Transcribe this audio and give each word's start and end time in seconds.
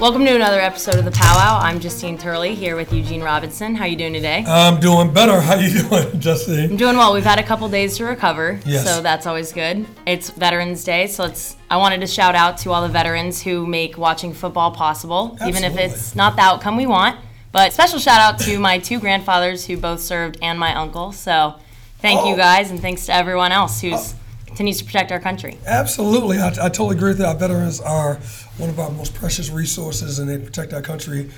Welcome 0.00 0.24
to 0.24 0.34
another 0.34 0.58
episode 0.60 0.94
of 0.96 1.04
the 1.04 1.10
Powwow. 1.10 1.58
I'm 1.60 1.78
Justine 1.78 2.16
Turley 2.16 2.54
here 2.54 2.74
with 2.74 2.90
Eugene 2.90 3.20
Robinson. 3.22 3.74
How 3.74 3.84
are 3.84 3.86
you 3.86 3.96
doing 3.96 4.14
today? 4.14 4.42
I'm 4.48 4.80
doing 4.80 5.12
better. 5.12 5.38
How 5.42 5.56
you 5.56 5.82
doing, 5.88 6.18
Justine? 6.18 6.70
I'm 6.70 6.76
doing 6.78 6.96
well. 6.96 7.12
We've 7.12 7.22
had 7.22 7.38
a 7.38 7.42
couple 7.42 7.68
days 7.68 7.98
to 7.98 8.06
recover, 8.06 8.58
Yes. 8.64 8.86
so 8.86 9.02
that's 9.02 9.26
always 9.26 9.52
good. 9.52 9.84
It's 10.06 10.30
Veterans 10.30 10.82
Day, 10.84 11.06
so 11.06 11.24
it's. 11.24 11.54
I 11.70 11.76
wanted 11.76 12.00
to 12.00 12.06
shout 12.06 12.34
out 12.34 12.56
to 12.58 12.72
all 12.72 12.80
the 12.80 12.88
veterans 12.88 13.42
who 13.42 13.66
make 13.66 13.98
watching 13.98 14.32
football 14.32 14.70
possible, 14.70 15.36
even 15.46 15.64
if 15.64 15.76
it's 15.76 16.16
not 16.16 16.34
the 16.34 16.42
outcome 16.42 16.78
we 16.78 16.86
want. 16.86 17.18
But 17.52 17.74
special 17.74 17.98
shout 17.98 18.20
out 18.22 18.40
to 18.46 18.58
my 18.58 18.78
two 18.78 19.00
grandfathers 19.00 19.66
who 19.66 19.76
both 19.76 20.00
served 20.00 20.38
and 20.40 20.58
my 20.58 20.74
uncle. 20.74 21.12
So 21.12 21.56
thank 21.98 22.24
you 22.26 22.32
Oh. 22.32 22.36
guys, 22.38 22.70
and 22.70 22.80
thanks 22.80 23.04
to 23.06 23.14
everyone 23.14 23.52
else 23.52 23.82
who's 23.82 24.14
uh, 24.14 24.16
continues 24.50 24.78
to 24.78 24.84
protect 24.84 25.12
our 25.12 25.20
country. 25.20 25.58
Absolutely. 25.66 26.38
I, 26.38 26.48
I 26.48 26.68
totally 26.68 26.96
agree 26.96 27.10
with 27.10 27.18
that. 27.18 27.28
Our 27.28 27.36
veterans 27.36 27.80
are 27.80 28.16
one 28.58 28.68
of 28.68 28.78
our 28.78 28.90
most 28.90 29.14
precious 29.14 29.48
resources 29.50 30.18
and 30.18 30.28
they 30.28 30.38
protect 30.38 30.72
our 30.72 30.82
country 30.82 31.30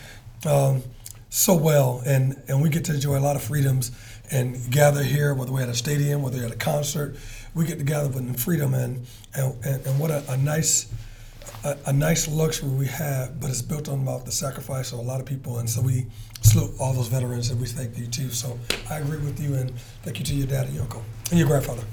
um, 0.46 0.82
so 1.30 1.54
well. 1.54 2.02
And, 2.04 2.42
and 2.48 2.62
we 2.62 2.68
get 2.68 2.84
to 2.87 2.95
enjoy 2.95 3.18
a 3.18 3.20
lot 3.20 3.37
of 3.37 3.42
freedoms 3.42 3.92
and 4.30 4.70
gather 4.70 5.02
here, 5.02 5.34
whether 5.34 5.52
we're 5.52 5.62
at 5.62 5.68
a 5.68 5.74
stadium, 5.74 6.23
whether 6.23 6.38
we're 6.38 6.46
at 6.46 6.52
a 6.52 6.56
concert. 6.56 7.16
We 7.54 7.66
get 7.66 7.78
together 7.78 8.18
in 8.18 8.32
freedom 8.34 8.73
and, 8.73 9.06
and, 9.34 9.54
and, 9.65 9.87
and 9.87 10.01
what 10.01 10.10
a, 10.10 10.24
a 10.30 10.37
nice 10.38 10.90
a, 11.65 11.76
a 11.87 11.92
nice 11.92 12.29
luxury 12.29 12.70
we 12.70 12.87
have, 12.87 13.40
but 13.40 13.51
it's 13.51 13.62
built 13.62 13.88
on 13.88 14.02
about 14.02 14.24
the 14.24 14.32
sacrifice 14.32 14.92
of 14.92 14.98
a 14.98 15.02
lot 15.02 15.20
of 15.20 15.26
people. 15.26 15.59
And 15.59 15.68
so 15.68 15.80
we 15.80 16.06
salute 16.42 16.73
all 16.80 16.92
those 16.92 17.09
veterans 17.09 17.51
and 17.51 17.60
we 17.60 17.66
thank 17.66 17.96
you 17.98 18.06
too. 18.06 18.30
So 18.30 18.59
I 18.90 18.98
agree 18.98 19.18
with 19.18 19.40
you 19.40 19.54
and 19.54 19.73
thank 20.02 20.18
you 20.18 20.24
to 20.24 20.34
your 20.34 20.46
dad 20.46 20.66
and 20.66 20.74
your 20.74 20.84
uncle 20.84 21.02
and 21.30 21.38
your 21.38 21.48
grandfather. 21.48 21.84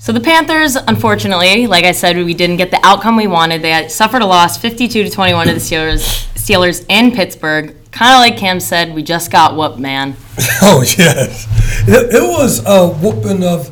So 0.00 0.12
the 0.12 0.20
Panthers, 0.20 0.76
unfortunately, 0.76 1.66
like 1.66 1.84
I 1.84 1.90
said, 1.90 2.16
we 2.16 2.32
didn't 2.32 2.56
get 2.56 2.70
the 2.70 2.78
outcome 2.86 3.16
we 3.16 3.26
wanted. 3.26 3.62
They 3.62 3.72
had 3.72 3.90
suffered 3.90 4.22
a 4.22 4.26
loss, 4.26 4.56
52 4.56 5.02
to 5.02 5.10
21, 5.10 5.48
to 5.48 5.54
the 5.54 5.58
Steelers. 5.58 6.24
Steelers 6.34 6.86
in 6.88 7.10
Pittsburgh. 7.10 7.74
Kind 7.90 8.14
of 8.14 8.20
like 8.20 8.38
Cam 8.38 8.60
said, 8.60 8.94
we 8.94 9.02
just 9.02 9.32
got 9.32 9.56
whooped, 9.56 9.78
man. 9.78 10.16
Oh 10.60 10.82
yes, 10.82 11.46
it, 11.88 12.14
it 12.14 12.22
was 12.22 12.64
a 12.66 12.88
whooping 12.88 13.44
of 13.44 13.70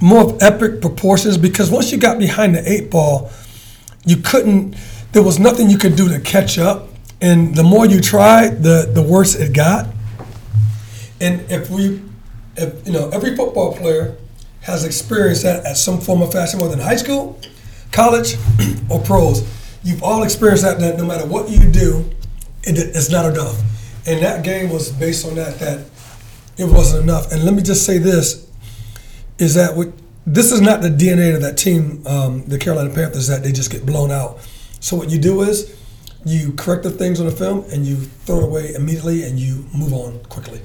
more 0.00 0.36
epic 0.40 0.80
proportions 0.80 1.36
because 1.36 1.70
once 1.70 1.90
you 1.90 1.98
got 1.98 2.18
behind 2.18 2.54
the 2.54 2.70
eight 2.70 2.90
ball, 2.90 3.30
you 4.04 4.16
couldn't. 4.16 4.76
There 5.12 5.22
was 5.22 5.38
nothing 5.38 5.68
you 5.68 5.78
could 5.78 5.96
do 5.96 6.08
to 6.08 6.20
catch 6.20 6.58
up, 6.58 6.88
and 7.20 7.54
the 7.56 7.64
more 7.64 7.86
you 7.86 8.00
tried, 8.00 8.62
the 8.62 8.90
the 8.92 9.02
worse 9.02 9.34
it 9.34 9.52
got. 9.52 9.88
And 11.20 11.40
if 11.50 11.70
we, 11.70 12.00
if 12.56 12.86
you 12.86 12.92
know, 12.92 13.08
every 13.10 13.34
football 13.36 13.76
player 13.76 14.16
has 14.62 14.84
experienced 14.84 15.42
that 15.42 15.64
at 15.66 15.76
some 15.76 16.00
form 16.00 16.22
of 16.22 16.32
fashion, 16.32 16.60
whether 16.60 16.74
in 16.74 16.80
high 16.80 16.96
school, 16.96 17.38
college, 17.90 18.36
or 18.90 19.00
pros. 19.00 19.42
You've 19.84 20.02
all 20.02 20.22
experienced 20.22 20.62
that. 20.62 20.78
That 20.78 20.98
no 20.98 21.04
matter 21.04 21.26
what 21.26 21.50
you 21.50 21.68
do, 21.68 22.08
it, 22.62 22.78
it's 22.78 23.10
not 23.10 23.26
enough. 23.26 23.60
And 24.06 24.22
that 24.22 24.44
game 24.44 24.70
was 24.70 24.90
based 24.92 25.26
on 25.26 25.34
that. 25.34 25.58
That 25.58 25.86
it 26.56 26.66
wasn't 26.66 27.02
enough. 27.02 27.32
And 27.32 27.44
let 27.44 27.54
me 27.54 27.62
just 27.62 27.84
say 27.84 27.98
this: 27.98 28.48
is 29.38 29.54
that 29.54 29.76
what 29.76 29.88
this 30.26 30.52
is 30.52 30.60
not 30.60 30.82
the 30.82 30.88
DNA 30.88 31.34
of 31.34 31.42
that 31.42 31.58
team, 31.58 32.06
um, 32.06 32.44
the 32.44 32.58
Carolina 32.58 32.94
Panthers, 32.94 33.26
that 33.26 33.42
they 33.42 33.50
just 33.50 33.72
get 33.72 33.84
blown 33.84 34.12
out. 34.12 34.38
So 34.78 34.96
what 34.96 35.10
you 35.10 35.18
do 35.18 35.42
is 35.42 35.76
you 36.24 36.52
correct 36.52 36.84
the 36.84 36.90
things 36.90 37.18
on 37.18 37.26
the 37.26 37.32
film 37.32 37.64
and 37.72 37.84
you 37.84 37.96
throw 37.96 38.38
it 38.38 38.44
away 38.44 38.74
immediately 38.74 39.24
and 39.24 39.38
you 39.38 39.64
move 39.74 39.92
on 39.92 40.20
quickly. 40.24 40.60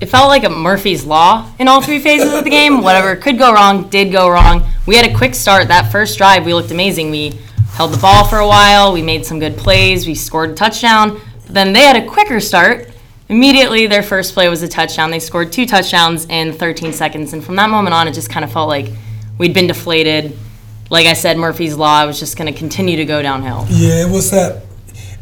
It 0.00 0.06
felt 0.08 0.28
like 0.28 0.44
a 0.44 0.48
Murphy's 0.48 1.04
Law 1.04 1.50
in 1.58 1.68
all 1.68 1.82
three 1.82 1.98
phases 1.98 2.32
of 2.32 2.44
the 2.44 2.50
game. 2.50 2.82
Whatever 2.82 3.16
could 3.16 3.38
go 3.38 3.52
wrong, 3.52 3.88
did 3.90 4.10
go 4.10 4.30
wrong. 4.30 4.64
We 4.86 4.96
had 4.96 5.10
a 5.10 5.14
quick 5.14 5.34
start. 5.34 5.68
That 5.68 5.92
first 5.92 6.16
drive, 6.16 6.46
we 6.46 6.54
looked 6.54 6.70
amazing. 6.70 7.10
We 7.10 7.38
held 7.72 7.92
the 7.92 7.98
ball 7.98 8.24
for 8.24 8.38
a 8.38 8.46
while. 8.46 8.92
We 8.92 9.02
made 9.02 9.26
some 9.26 9.38
good 9.38 9.56
plays. 9.56 10.06
We 10.06 10.14
scored 10.14 10.50
a 10.50 10.54
touchdown. 10.54 11.20
But 11.44 11.54
then 11.54 11.72
they 11.74 11.82
had 11.82 11.96
a 11.96 12.06
quicker 12.06 12.40
start. 12.40 12.88
Immediately, 13.28 13.86
their 13.88 14.02
first 14.02 14.32
play 14.32 14.48
was 14.48 14.62
a 14.62 14.68
touchdown. 14.68 15.10
They 15.10 15.20
scored 15.20 15.52
two 15.52 15.66
touchdowns 15.66 16.24
in 16.26 16.52
13 16.52 16.92
seconds. 16.94 17.32
And 17.34 17.44
from 17.44 17.56
that 17.56 17.68
moment 17.68 17.94
on, 17.94 18.08
it 18.08 18.12
just 18.12 18.30
kind 18.30 18.44
of 18.44 18.50
felt 18.50 18.68
like 18.68 18.90
we'd 19.36 19.52
been 19.52 19.66
deflated. 19.66 20.36
Like 20.88 21.06
I 21.06 21.12
said, 21.12 21.36
Murphy's 21.36 21.76
Law 21.76 22.06
was 22.06 22.18
just 22.18 22.36
going 22.38 22.52
to 22.52 22.58
continue 22.58 22.96
to 22.96 23.04
go 23.04 23.22
downhill. 23.22 23.66
Yeah, 23.68 24.06
it 24.06 24.10
was 24.10 24.30
that. 24.30 24.62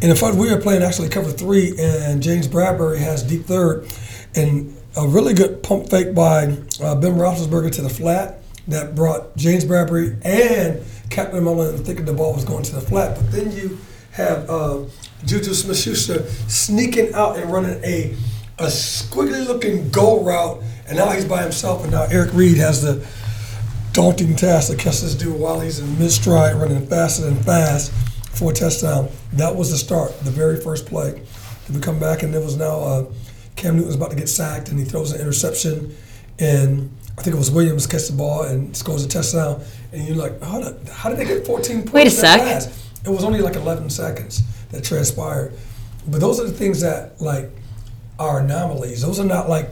And 0.00 0.10
in 0.10 0.16
fact, 0.16 0.36
we 0.36 0.50
were 0.50 0.60
playing 0.60 0.82
actually 0.82 1.08
cover 1.08 1.30
three, 1.30 1.74
and 1.78 2.22
James 2.22 2.46
Bradberry 2.46 2.98
has 2.98 3.22
deep 3.22 3.46
third, 3.46 3.88
and 4.34 4.76
a 4.96 5.06
really 5.06 5.34
good 5.34 5.62
pump 5.62 5.90
fake 5.90 6.14
by 6.14 6.56
uh, 6.82 6.94
Ben 6.96 7.14
Roethlisberger 7.14 7.70
to 7.72 7.82
the 7.82 7.90
flat 7.90 8.42
that 8.68 8.94
brought 8.94 9.36
James 9.36 9.64
Bradberry 9.64 10.20
and 10.24 10.82
Captain 11.10 11.42
Munnerlyn 11.42 11.84
thinking 11.84 12.04
the 12.04 12.12
ball 12.12 12.34
was 12.34 12.44
going 12.44 12.64
to 12.64 12.74
the 12.74 12.80
flat. 12.80 13.16
But 13.16 13.32
then 13.32 13.52
you 13.52 13.78
have 14.12 14.48
uh, 14.50 14.84
Juju 15.24 15.54
Smith-Schuster 15.54 16.28
sneaking 16.48 17.14
out 17.14 17.38
and 17.38 17.50
running 17.52 17.82
a 17.84 18.14
a 18.58 18.66
squiggly 18.66 19.46
looking 19.46 19.88
goal 19.90 20.24
route, 20.24 20.60
and 20.88 20.96
now 20.98 21.10
he's 21.10 21.24
by 21.24 21.42
himself, 21.42 21.82
and 21.84 21.92
now 21.92 22.02
Eric 22.10 22.34
Reid 22.34 22.56
has 22.56 22.82
the 22.82 23.06
daunting 23.92 24.34
task 24.34 24.70
to 24.70 24.76
catch 24.76 25.00
this 25.00 25.14
dude 25.14 25.38
while 25.38 25.60
he's 25.60 25.78
in 25.78 25.98
mid 25.98 26.10
stride, 26.10 26.56
running 26.56 26.84
faster 26.86 27.24
than 27.24 27.36
fast 27.36 27.92
for 28.32 28.50
a 28.50 28.54
touchdown. 28.54 29.08
That 29.34 29.54
was 29.54 29.70
the 29.70 29.78
start, 29.78 30.18
the 30.20 30.30
very 30.30 30.60
first 30.60 30.86
play. 30.86 31.12
Then 31.12 31.76
we 31.76 31.80
come 31.80 32.00
back, 32.00 32.24
and 32.24 32.34
it 32.34 32.42
was 32.42 32.56
now 32.56 32.80
uh, 32.80 33.04
Cam 33.58 33.74
Newton 33.74 33.88
was 33.88 33.96
about 33.96 34.10
to 34.10 34.16
get 34.16 34.28
sacked, 34.28 34.68
and 34.68 34.78
he 34.78 34.84
throws 34.84 35.12
an 35.12 35.20
interception, 35.20 35.94
and 36.38 36.90
I 37.18 37.22
think 37.22 37.34
it 37.34 37.38
was 37.38 37.50
Williams 37.50 37.88
catch 37.88 38.06
the 38.06 38.16
ball 38.16 38.44
and 38.44 38.74
scores 38.76 39.04
a 39.04 39.08
touchdown. 39.08 39.60
And 39.92 40.06
you're 40.06 40.16
like, 40.16 40.40
how 40.40 40.60
did, 40.60 40.88
how 40.88 41.10
did 41.10 41.18
they 41.18 41.24
get 41.24 41.44
14 41.44 41.78
points? 41.78 41.92
Wait 41.92 42.06
a 42.06 42.10
sec. 42.10 42.72
It 43.04 43.08
was 43.08 43.24
only 43.24 43.40
like 43.40 43.56
11 43.56 43.90
seconds 43.90 44.42
that 44.70 44.84
transpired. 44.84 45.52
But 46.06 46.20
those 46.20 46.38
are 46.38 46.44
the 46.44 46.52
things 46.52 46.80
that 46.82 47.20
like 47.20 47.50
are 48.20 48.40
anomalies. 48.40 49.02
Those 49.02 49.18
are 49.18 49.24
not 49.24 49.48
like 49.48 49.68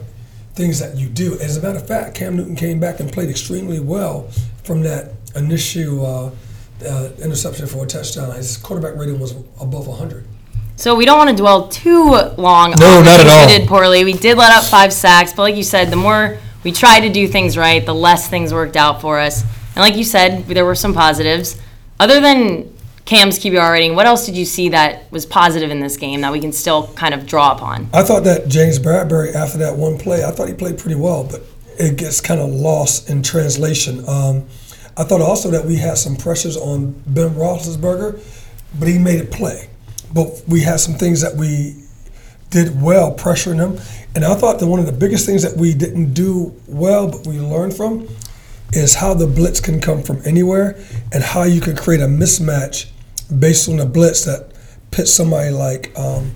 things 0.55 0.79
that 0.79 0.97
you 0.97 1.07
do. 1.07 1.39
As 1.39 1.55
a 1.55 1.61
matter 1.61 1.77
of 1.77 1.87
fact, 1.87 2.15
Cam 2.15 2.35
Newton 2.35 2.55
came 2.55 2.81
back 2.81 2.99
and 2.99 3.11
played 3.11 3.29
extremely 3.29 3.79
well 3.79 4.29
from 4.63 4.81
that 4.83 5.13
initial 5.35 6.05
uh, 6.05 6.31
uh, 6.85 7.09
interception 7.23 7.67
for 7.67 7.85
a 7.85 7.87
touchdown. 7.87 8.35
His 8.35 8.57
quarterback 8.57 8.99
rating 8.99 9.19
was 9.19 9.31
above 9.61 9.87
100. 9.87 10.25
So 10.77 10.95
we 10.95 11.05
don't 11.05 11.17
want 11.17 11.31
to 11.31 11.35
dwell 11.35 11.67
too 11.67 12.11
long 12.37 12.71
No, 12.79 12.99
on 12.99 13.05
not 13.05 13.19
at 13.19 13.23
things 13.23 13.31
all. 13.33 13.47
we 13.47 13.57
did 13.57 13.67
poorly. 13.67 14.05
We 14.05 14.13
did 14.13 14.37
let 14.37 14.51
up 14.51 14.63
five 14.63 14.93
sacks, 14.93 15.33
but 15.33 15.41
like 15.41 15.55
you 15.55 15.63
said, 15.63 15.89
the 15.89 15.95
more 15.95 16.37
we 16.63 16.71
tried 16.71 16.99
to 17.01 17.09
do 17.09 17.27
things 17.27 17.57
right, 17.57 17.83
the 17.85 17.95
less 17.95 18.29
things 18.29 18.53
worked 18.53 18.75
out 18.75 19.01
for 19.01 19.19
us. 19.19 19.41
And 19.41 19.77
like 19.77 19.95
you 19.95 20.03
said, 20.03 20.45
there 20.45 20.65
were 20.65 20.75
some 20.75 20.93
positives. 20.93 21.59
Other 21.99 22.19
than 22.21 22.71
Cam's 23.05 23.39
QBR 23.39 23.71
rating, 23.71 23.95
what 23.95 24.05
else 24.05 24.25
did 24.27 24.37
you 24.37 24.45
see 24.45 24.69
that 24.69 25.11
was 25.11 25.25
positive 25.25 25.71
in 25.71 25.79
this 25.79 25.97
game 25.97 26.21
that 26.21 26.31
we 26.31 26.39
can 26.39 26.51
still 26.51 26.87
kind 26.93 27.13
of 27.15 27.25
draw 27.25 27.53
upon? 27.53 27.89
I 27.91 28.03
thought 28.03 28.23
that 28.25 28.47
James 28.47 28.77
Bradberry, 28.77 29.33
after 29.33 29.57
that 29.59 29.75
one 29.77 29.97
play, 29.97 30.23
I 30.23 30.29
thought 30.31 30.47
he 30.47 30.53
played 30.53 30.77
pretty 30.77 30.95
well, 30.99 31.23
but 31.23 31.41
it 31.79 31.97
gets 31.97 32.21
kind 32.21 32.39
of 32.39 32.49
lost 32.49 33.09
in 33.09 33.23
translation. 33.23 34.07
Um, 34.07 34.45
I 34.95 35.03
thought 35.03 35.21
also 35.21 35.49
that 35.51 35.65
we 35.65 35.77
had 35.77 35.97
some 35.97 36.15
pressures 36.15 36.55
on 36.57 36.91
Ben 37.07 37.29
Roethlisberger, 37.31 38.19
but 38.79 38.87
he 38.87 38.97
made 38.99 39.19
it 39.21 39.31
play. 39.31 39.69
But 40.13 40.43
we 40.47 40.61
had 40.61 40.79
some 40.79 40.95
things 40.95 41.21
that 41.21 41.35
we 41.35 41.75
did 42.49 42.81
well 42.81 43.13
pressuring 43.13 43.57
him. 43.57 43.79
And 44.15 44.23
I 44.25 44.35
thought 44.35 44.59
that 44.59 44.67
one 44.67 44.79
of 44.79 44.85
the 44.85 44.91
biggest 44.91 45.25
things 45.25 45.43
that 45.43 45.57
we 45.57 45.73
didn't 45.73 46.13
do 46.13 46.55
well, 46.67 47.09
but 47.09 47.27
we 47.27 47.39
learned 47.39 47.75
from, 47.75 48.07
is 48.73 48.95
how 48.95 49.13
the 49.13 49.27
blitz 49.27 49.59
can 49.59 49.79
come 49.79 50.03
from 50.03 50.21
anywhere 50.25 50.77
and 51.13 51.23
how 51.23 51.43
you 51.43 51.61
can 51.61 51.75
create 51.75 52.01
a 52.01 52.07
mismatch 52.07 52.89
based 53.39 53.69
on 53.69 53.77
the 53.77 53.85
blitz 53.85 54.25
that 54.25 54.51
pits 54.91 55.13
somebody 55.13 55.51
like 55.51 55.97
um, 55.97 56.35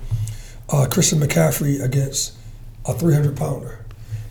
uh, 0.70 0.86
Christian 0.90 1.20
McCaffrey 1.20 1.82
against 1.82 2.36
a 2.86 2.94
300 2.94 3.36
pounder. 3.36 3.84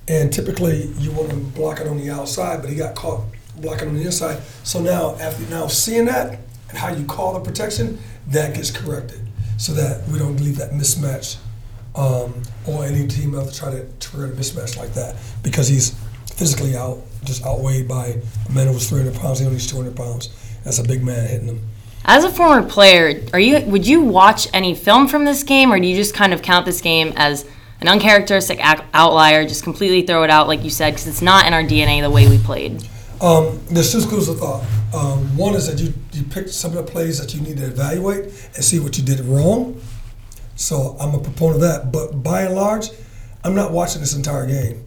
And 0.07 0.31
typically 0.33 0.87
you 0.97 1.11
want 1.11 1.29
to 1.29 1.35
block 1.35 1.79
it 1.79 1.87
on 1.87 1.97
the 1.97 2.09
outside, 2.09 2.61
but 2.61 2.69
he 2.69 2.75
got 2.75 2.95
caught 2.95 3.23
blocking 3.57 3.89
on 3.89 3.95
the 3.95 4.03
inside. 4.03 4.41
So 4.63 4.81
now, 4.81 5.15
after 5.17 5.43
now 5.49 5.67
seeing 5.67 6.05
that 6.05 6.39
and 6.69 6.77
how 6.77 6.93
you 6.93 7.05
call 7.05 7.33
the 7.33 7.39
protection, 7.39 7.99
that 8.27 8.55
gets 8.55 8.71
corrected 8.71 9.19
so 9.61 9.73
that 9.73 10.07
we 10.07 10.17
don't 10.17 10.37
leave 10.37 10.57
that 10.57 10.71
mismatch 10.71 11.37
um, 11.93 12.33
or 12.67 12.83
any 12.83 13.07
team 13.07 13.37
ever 13.37 13.51
try 13.51 13.69
to 13.69 13.85
trigger 13.99 14.25
a 14.25 14.35
mismatch 14.35 14.75
like 14.75 14.91
that 14.95 15.15
because 15.43 15.67
he's 15.67 15.91
physically 16.33 16.75
out, 16.75 16.97
just 17.25 17.45
outweighed 17.45 17.87
by 17.87 18.07
a 18.49 18.51
man 18.51 18.65
who 18.65 18.73
was 18.73 18.89
300 18.89 19.13
pounds. 19.21 19.37
He 19.37 19.45
only 19.45 19.57
is 19.57 19.67
200 19.67 19.95
pounds. 19.95 20.29
That's 20.63 20.79
a 20.79 20.83
big 20.83 21.03
man 21.03 21.27
hitting 21.27 21.47
him. 21.47 21.69
As 22.05 22.23
a 22.23 22.31
former 22.31 22.67
player, 22.67 23.21
are 23.33 23.39
you 23.39 23.59
would 23.67 23.85
you 23.85 24.01
watch 24.01 24.47
any 24.51 24.73
film 24.73 25.07
from 25.07 25.25
this 25.25 25.43
game, 25.43 25.71
or 25.71 25.79
do 25.79 25.85
you 25.85 25.95
just 25.95 26.15
kind 26.15 26.33
of 26.33 26.41
count 26.41 26.65
this 26.65 26.81
game 26.81 27.13
as 27.15 27.45
an 27.81 27.87
uncharacteristic 27.87 28.59
outlier, 28.95 29.45
just 29.47 29.63
completely 29.63 30.01
throw 30.01 30.23
it 30.23 30.31
out 30.31 30.47
like 30.47 30.63
you 30.63 30.71
said, 30.71 30.91
because 30.91 31.05
it's 31.05 31.21
not 31.21 31.45
in 31.45 31.53
our 31.53 31.61
DNA 31.61 32.01
the 32.01 32.09
way 32.09 32.27
we 32.27 32.39
played? 32.39 32.83
Um, 33.21 33.59
there's 33.69 33.91
two 33.91 34.01
schools 34.01 34.27
of 34.27 34.39
thought. 34.39 34.63
Um, 34.93 35.37
one 35.37 35.53
is 35.53 35.67
that 35.67 35.79
you, 35.79 35.93
you 36.11 36.23
pick 36.23 36.49
some 36.49 36.75
of 36.75 36.83
the 36.83 36.91
plays 36.91 37.19
that 37.19 37.35
you 37.35 37.41
need 37.41 37.57
to 37.57 37.65
evaluate 37.65 38.25
and 38.55 38.63
see 38.63 38.79
what 38.79 38.97
you 38.97 39.03
did 39.03 39.19
wrong. 39.21 39.79
So 40.55 40.97
I'm 40.99 41.13
a 41.13 41.19
proponent 41.19 41.57
of 41.57 41.61
that. 41.61 41.91
But 41.91 42.23
by 42.23 42.43
and 42.43 42.55
large, 42.55 42.89
I'm 43.43 43.55
not 43.55 43.71
watching 43.71 44.01
this 44.01 44.15
entire 44.15 44.47
game. 44.47 44.83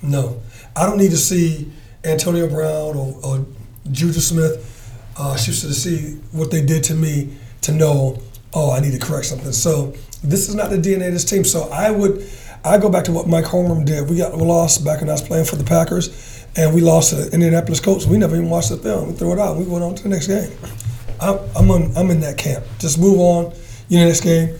No. 0.00 0.40
I 0.76 0.86
don't 0.86 0.96
need 0.98 1.10
to 1.10 1.16
see 1.16 1.70
Antonio 2.04 2.48
Brown 2.48 2.96
or, 2.96 3.18
or 3.22 3.46
Juju 3.90 4.20
Smith, 4.20 4.68
uh, 5.16 5.36
shoots 5.36 5.62
to 5.62 5.74
see 5.74 6.14
what 6.30 6.50
they 6.50 6.64
did 6.64 6.84
to 6.84 6.94
me 6.94 7.36
to 7.62 7.72
know, 7.72 8.20
oh, 8.54 8.72
I 8.72 8.80
need 8.80 8.92
to 8.92 8.98
correct 8.98 9.26
something. 9.26 9.52
So 9.52 9.92
this 10.22 10.48
is 10.48 10.54
not 10.54 10.70
the 10.70 10.78
DNA 10.78 11.08
of 11.08 11.12
this 11.12 11.24
team. 11.24 11.44
So 11.44 11.68
I 11.70 11.90
would, 11.90 12.28
I 12.64 12.78
go 12.78 12.88
back 12.88 13.04
to 13.04 13.12
what 13.12 13.26
Mike 13.28 13.44
Holmgren 13.44 13.84
did. 13.84 14.08
We 14.08 14.18
got 14.18 14.36
lost 14.36 14.84
back 14.84 15.00
when 15.00 15.08
I 15.08 15.12
was 15.12 15.22
playing 15.22 15.44
for 15.44 15.56
the 15.56 15.64
Packers, 15.64 16.31
and 16.56 16.74
we 16.74 16.80
lost 16.80 17.10
to 17.10 17.16
the 17.16 17.32
Indianapolis 17.32 17.80
Colts. 17.80 18.06
We 18.06 18.18
never 18.18 18.36
even 18.36 18.50
watched 18.50 18.70
the 18.70 18.76
film. 18.76 19.08
We 19.08 19.14
threw 19.14 19.32
it 19.32 19.38
out. 19.38 19.56
We 19.56 19.64
went 19.64 19.84
on 19.84 19.94
to 19.94 20.02
the 20.02 20.08
next 20.08 20.26
game. 20.26 20.50
I'm, 21.20 21.38
I'm, 21.56 21.70
on, 21.70 21.96
I'm 21.96 22.10
in 22.10 22.20
that 22.20 22.36
camp. 22.36 22.64
Just 22.78 22.98
move 22.98 23.18
on. 23.18 23.52
You 23.88 24.00
know, 24.00 24.06
next 24.06 24.22
game, 24.22 24.58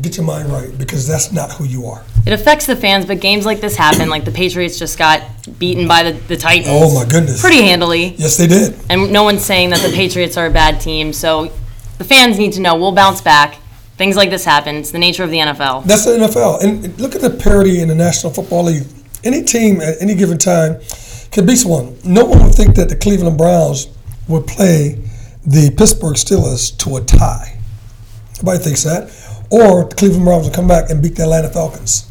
get 0.00 0.16
your 0.16 0.26
mind 0.26 0.50
right 0.50 0.76
because 0.78 1.06
that's 1.06 1.32
not 1.32 1.52
who 1.52 1.64
you 1.64 1.86
are. 1.86 2.04
It 2.26 2.32
affects 2.32 2.66
the 2.66 2.76
fans, 2.76 3.06
but 3.06 3.20
games 3.20 3.46
like 3.46 3.60
this 3.60 3.76
happen. 3.76 4.08
Like 4.08 4.24
the 4.24 4.32
Patriots 4.32 4.78
just 4.78 4.98
got 4.98 5.22
beaten 5.58 5.86
by 5.86 6.02
the, 6.02 6.12
the 6.12 6.36
Titans. 6.36 6.68
Oh 6.70 6.94
my 6.94 7.08
goodness! 7.08 7.40
Pretty 7.40 7.62
handily. 7.62 8.14
Yes, 8.16 8.36
they 8.36 8.46
did. 8.46 8.76
And 8.90 9.12
no 9.12 9.22
one's 9.22 9.44
saying 9.44 9.70
that 9.70 9.80
the 9.80 9.94
Patriots 9.94 10.36
are 10.36 10.46
a 10.46 10.50
bad 10.50 10.80
team. 10.80 11.12
So 11.12 11.52
the 11.98 12.04
fans 12.04 12.38
need 12.38 12.52
to 12.54 12.60
know 12.60 12.76
we'll 12.76 12.92
bounce 12.92 13.20
back. 13.20 13.58
Things 13.96 14.16
like 14.16 14.28
this 14.28 14.44
happen. 14.44 14.76
It's 14.76 14.90
the 14.90 14.98
nature 14.98 15.22
of 15.24 15.30
the 15.30 15.38
NFL. 15.38 15.84
That's 15.84 16.04
the 16.04 16.12
NFL. 16.12 16.62
And 16.62 17.00
look 17.00 17.14
at 17.14 17.22
the 17.22 17.30
parity 17.30 17.80
in 17.80 17.88
the 17.88 17.94
National 17.94 18.32
Football 18.32 18.64
League. 18.64 18.86
Any 19.24 19.42
team 19.42 19.80
at 19.80 20.02
any 20.02 20.14
given 20.14 20.36
time 20.36 20.80
can 21.36 21.44
beat 21.44 21.56
someone. 21.56 21.94
No 22.02 22.24
one 22.24 22.42
would 22.42 22.54
think 22.54 22.76
that 22.76 22.88
the 22.88 22.96
Cleveland 22.96 23.36
Browns 23.36 23.88
would 24.26 24.46
play 24.46 24.98
the 25.44 25.70
Pittsburgh 25.76 26.14
Steelers 26.14 26.74
to 26.78 26.96
a 26.96 27.02
tie. 27.02 27.58
Nobody 28.38 28.64
thinks 28.64 28.84
that. 28.84 29.10
Or 29.50 29.84
the 29.84 29.94
Cleveland 29.94 30.24
Browns 30.24 30.48
will 30.48 30.54
come 30.54 30.66
back 30.66 30.88
and 30.88 31.02
beat 31.02 31.14
the 31.14 31.24
Atlanta 31.24 31.50
Falcons. 31.50 32.10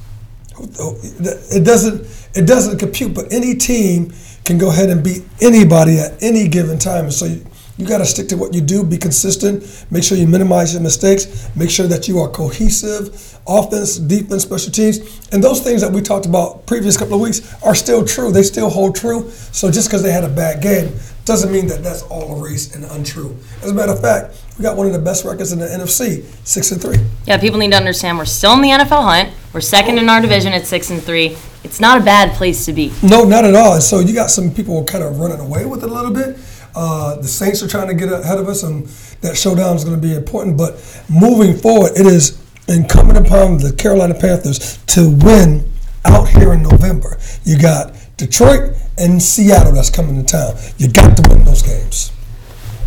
It 0.60 1.66
doesn't 1.66 2.30
it 2.36 2.45
doesn't 2.45 2.77
compute, 2.77 3.16
but 3.16 3.33
any 3.33 3.56
team 3.56 4.13
can 4.44 4.60
go 4.60 4.69
ahead 4.69 4.89
and 4.89 5.04
beat 5.04 5.24
anybody 5.42 5.98
at 5.98 6.22
any 6.22 6.48
given 6.48 6.77
time. 6.77 7.10
So 7.10 7.25
you, 7.25 7.45
you 7.77 7.86
got 7.86 7.98
to 7.98 8.06
stick 8.06 8.30
to 8.30 8.38
what 8.38 8.54
you 8.54 8.62
do, 8.62 8.83
be 8.83 8.98
consistent, 8.98 9.86
make 9.92 10.04
sure 10.04 10.18
you 10.18 10.27
minimize 10.27 10.74
your 10.74 10.81
mistakes, 10.81 11.50
make 11.56 11.69
sure 11.69 11.88
that 11.88 12.07
you 12.07 12.19
are 12.19 12.30
cohesive, 12.30 13.38
offense, 13.48 13.98
defense, 13.98 14.44
special 14.44 14.72
teams. 14.72 15.00
And 15.33 15.44
those 15.44 15.62
things 15.62 15.81
that 15.81 15.92
we 15.92 16.01
talked 16.01 16.25
about 16.25 16.66
previous 16.66 16.95
couple 16.95 17.16
of 17.16 17.22
weeks 17.22 17.54
are 17.63 17.75
still 17.75 18.06
true. 18.06 18.31
They 18.31 18.44
still 18.44 18.69
hold 18.69 18.95
true. 18.95 19.30
So 19.30 19.69
just 19.69 19.89
because 19.89 20.04
they 20.04 20.12
had 20.12 20.24
a 20.24 20.30
bad 20.30 20.62
game 20.62 20.94
doesn't 21.25 21.51
mean 21.51 21.68
that 21.68 21.83
that's 21.83 22.04
all 22.04 22.39
erased 22.39 22.75
and 22.75 22.86
untrue. 22.86 23.36
As 23.62 23.72
a 23.72 23.74
matter 23.74 23.92
of 23.92 24.00
fact, 24.00 24.42
we 24.57 24.63
got 24.63 24.77
one 24.77 24.88
of 24.88 24.94
the 24.94 25.00
best 25.00 25.25
records 25.25 25.51
in 25.51 25.60
the 25.60 25.66
NFC, 25.66 26.24
six 26.45 26.72
and 26.72 26.81
three. 26.81 26.98
Yeah, 27.25 27.38
people 27.38 27.60
need 27.60 27.72
to 27.72 27.77
understand 27.77 28.18
we're 28.18 28.25
still 28.25 28.54
in 28.54 28.62
the 28.62 28.69
NFL 28.69 29.04
hunt. 29.04 29.33
We're 29.51 29.62
second 29.62 29.98
in 29.98 30.07
our 30.07 30.22
division 30.22 30.54
at 30.54 30.66
six 30.66 30.92
and 30.92 31.01
three. 31.01 31.36
It's 31.63 31.80
not 31.80 32.00
a 32.00 32.04
bad 32.04 32.36
place 32.38 32.63
to 32.66 32.74
be. 32.74 32.94
No, 33.01 33.25
not 33.25 33.44
at 33.44 33.56
all. 33.56 33.74
And 33.74 33.83
so 33.83 34.00
you 34.00 34.13
got 34.13 34.30
some 34.30 34.54
people 34.54 34.83
kind 34.86 35.04
of 35.04 35.19
running 35.19 35.39
away 35.39 35.66
with 35.66 35.83
it 35.83 35.89
a 35.89 35.94
little 35.94 36.12
bit. 36.12 36.38
Uh, 36.75 37.16
the 37.16 37.27
Saints 37.27 37.63
are 37.63 37.68
trying 37.68 37.88
to 37.88 37.94
get 37.94 38.12
ahead 38.12 38.38
of 38.38 38.50
us, 38.50 38.63
and 38.63 38.86
that 39.22 39.38
showdown 39.38 39.75
is 39.75 39.83
going 39.83 39.95
to 39.95 40.01
be 40.01 40.13
important. 40.13 40.57
But 40.57 40.74
moving 41.10 41.56
forward, 41.57 41.94
it 41.95 42.06
is 42.06 42.42
incumbent 42.68 43.25
upon 43.25 43.60
the 43.60 43.74
Carolina 43.74 44.13
Panthers 44.13 44.77
to 44.88 45.10
win 45.10 45.72
out 46.04 46.27
here 46.27 46.54
in 46.54 46.63
November. 46.63 47.18
You 47.44 47.60
got 47.60 47.94
Detroit 48.18 48.75
and 48.98 49.22
Seattle 49.22 49.74
that's 49.74 49.89
coming 49.89 50.24
to 50.24 50.24
town. 50.24 50.56
You 50.77 50.89
got 50.92 51.16
to 51.18 51.30
win 51.30 51.44
those 51.44 51.62
games. 51.62 52.12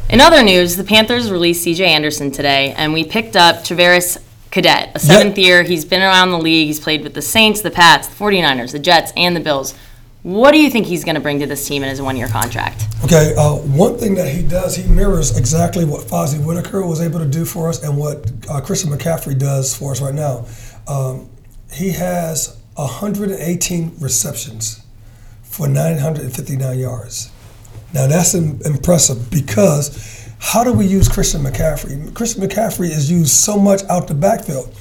In 0.09 0.21
other 0.21 0.43
news, 0.43 0.77
the 0.77 0.85
Panthers 0.85 1.31
released 1.31 1.67
CJ 1.67 1.81
Anderson 1.81 2.31
today, 2.31 2.73
and 2.77 2.93
we 2.93 3.05
picked 3.05 3.37
up 3.37 3.57
Travaris 3.57 4.19
Cadet, 4.51 4.93
a 4.95 4.99
seventh 4.99 5.37
yep. 5.37 5.47
year. 5.47 5.63
He's 5.63 5.85
been 5.85 6.01
around 6.01 6.31
the 6.31 6.39
league. 6.39 6.67
He's 6.67 6.81
played 6.81 7.03
with 7.03 7.13
the 7.13 7.21
Saints, 7.21 7.61
the 7.61 7.71
Pats, 7.71 8.09
the 8.09 8.17
49ers, 8.17 8.73
the 8.73 8.79
Jets, 8.79 9.13
and 9.17 9.37
the 9.37 9.41
Bills. 9.41 9.75
What 10.23 10.51
do 10.51 10.61
you 10.61 10.69
think 10.69 10.87
he's 10.87 11.05
going 11.05 11.15
to 11.15 11.21
bring 11.21 11.39
to 11.41 11.47
this 11.47 11.67
team 11.67 11.85
in 11.85 11.89
his 11.89 12.03
one-year 12.03 12.27
contract? 12.27 12.87
Okay, 13.05 13.35
uh, 13.37 13.55
one 13.55 13.97
thing 13.97 14.17
that 14.17 14.29
he 14.29 14.43
does, 14.43 14.75
he 14.75 14.89
mirrors 14.89 15.39
exactly 15.39 15.85
what 15.85 16.07
Fozzy 16.07 16.45
Whittaker 16.45 16.85
was 16.85 17.01
able 17.01 17.21
to 17.21 17.27
do 17.27 17.45
for 17.45 17.69
us 17.69 17.85
and 17.85 17.97
what 17.97 18.31
uh, 18.51 18.61
Christian 18.61 18.91
McCaffrey 18.91 19.39
does 19.39 19.77
for 19.77 19.93
us 19.93 20.01
right 20.01 20.15
now. 20.15 20.45
Um, 20.89 21.31
he 21.73 21.91
has 21.91 22.59
118 22.75 23.93
receptions 24.01 24.83
for 25.43 25.69
959 25.69 26.79
yards. 26.79 27.31
Now 27.95 28.09
that's 28.09 28.35
impressive 28.35 29.31
because 29.31 30.29
how 30.41 30.65
do 30.65 30.73
we 30.73 30.87
use 30.87 31.09
Christian 31.09 31.43
McCaffrey? 31.43 32.13
Christian 32.15 32.43
McCaffrey 32.43 32.91
is 32.91 33.11
used 33.11 33.31
so 33.31 33.57
much 33.57 33.83
out 33.85 34.09
the 34.09 34.15
backfield. 34.15 34.75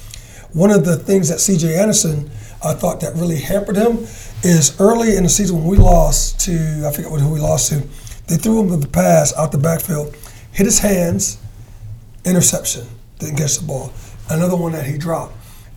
One 0.52 0.70
of 0.70 0.84
the 0.84 0.96
things 0.96 1.28
that 1.28 1.40
C.J. 1.40 1.76
Anderson 1.76 2.30
I 2.64 2.74
thought 2.74 3.00
that 3.00 3.14
really 3.14 3.38
hampered 3.38 3.76
him 3.76 3.98
is 4.42 4.80
early 4.80 5.16
in 5.16 5.24
the 5.24 5.28
season 5.28 5.58
when 5.58 5.66
we 5.66 5.76
lost 5.76 6.40
to 6.40 6.84
I 6.86 6.92
forget 6.92 7.10
who 7.20 7.32
we 7.32 7.40
lost 7.40 7.70
to. 7.70 7.82
They 8.26 8.36
threw 8.36 8.60
him 8.60 8.80
the 8.80 8.86
pass 8.86 9.34
out 9.36 9.52
the 9.52 9.58
backfield, 9.58 10.14
hit 10.52 10.66
his 10.66 10.78
hands, 10.78 11.38
interception, 12.24 12.86
didn't 13.18 13.36
catch 13.36 13.56
the 13.56 13.66
ball. 13.66 13.92
Another 14.28 14.56
one 14.56 14.72
that 14.72 14.84
he 14.84 14.98
dropped. 14.98 15.34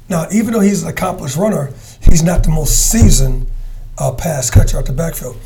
Now, 0.10 0.28
even 0.34 0.54
though 0.54 0.60
he's 0.60 0.84
an 0.84 0.90
accomplished 0.90 1.38
runner, 1.38 1.72
he's 2.02 2.22
not 2.22 2.44
the 2.44 2.50
most 2.50 2.92
seasoned 2.92 3.50
uh, 3.98 4.12
pass 4.12 4.50
catcher 4.50 4.78
out 4.78 4.86
the 4.86 4.92
backfield. 4.92 5.38